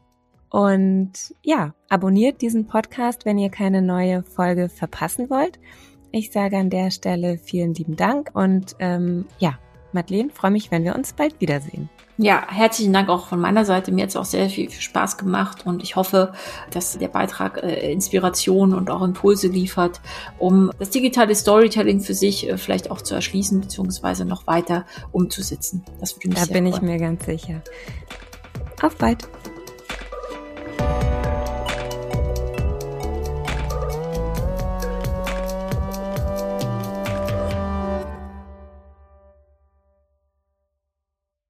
Und 0.53 1.33
ja, 1.41 1.73
abonniert 1.89 2.43
diesen 2.43 2.67
Podcast, 2.67 3.25
wenn 3.25 3.39
ihr 3.39 3.49
keine 3.49 3.81
neue 3.81 4.21
Folge 4.21 4.69
verpassen 4.69 5.31
wollt. 5.31 5.57
Ich 6.11 6.31
sage 6.31 6.57
an 6.57 6.69
der 6.69 6.91
Stelle 6.91 7.39
vielen 7.39 7.73
lieben 7.73 7.95
Dank 7.95 8.29
und 8.35 8.75
ähm, 8.77 9.25
ja, 9.39 9.57
Madeleine, 9.93 10.29
freue 10.29 10.51
mich, 10.51 10.69
wenn 10.69 10.83
wir 10.83 10.93
uns 10.93 11.13
bald 11.13 11.41
wiedersehen. 11.41 11.89
Ja, 12.19 12.45
herzlichen 12.47 12.93
Dank 12.93 13.09
auch 13.09 13.25
von 13.29 13.39
meiner 13.39 13.65
Seite. 13.65 13.91
Mir 13.91 14.03
hat 14.03 14.11
es 14.11 14.15
auch 14.15 14.25
sehr 14.25 14.47
viel 14.47 14.69
Spaß 14.69 15.17
gemacht 15.17 15.65
und 15.65 15.81
ich 15.81 15.95
hoffe, 15.95 16.33
dass 16.69 16.99
der 16.99 17.07
Beitrag 17.07 17.63
äh, 17.63 17.91
Inspiration 17.91 18.75
und 18.75 18.91
auch 18.91 19.01
Impulse 19.01 19.47
liefert, 19.47 20.01
um 20.37 20.69
das 20.77 20.91
digitale 20.91 21.33
Storytelling 21.33 21.99
für 21.99 22.13
sich 22.13 22.47
äh, 22.47 22.59
vielleicht 22.59 22.91
auch 22.91 23.01
zu 23.01 23.15
erschließen 23.15 23.59
beziehungsweise 23.59 24.23
noch 24.23 24.45
weiter 24.45 24.85
umzusetzen. 25.11 25.83
Das 25.99 26.15
würde 26.15 26.29
mich 26.29 26.37
Da 26.37 26.45
bin 26.45 26.67
freuen. 26.67 26.75
ich 26.75 26.81
mir 26.83 26.99
ganz 26.99 27.25
sicher. 27.25 27.63
Auf 28.83 28.95
bald. 28.97 29.27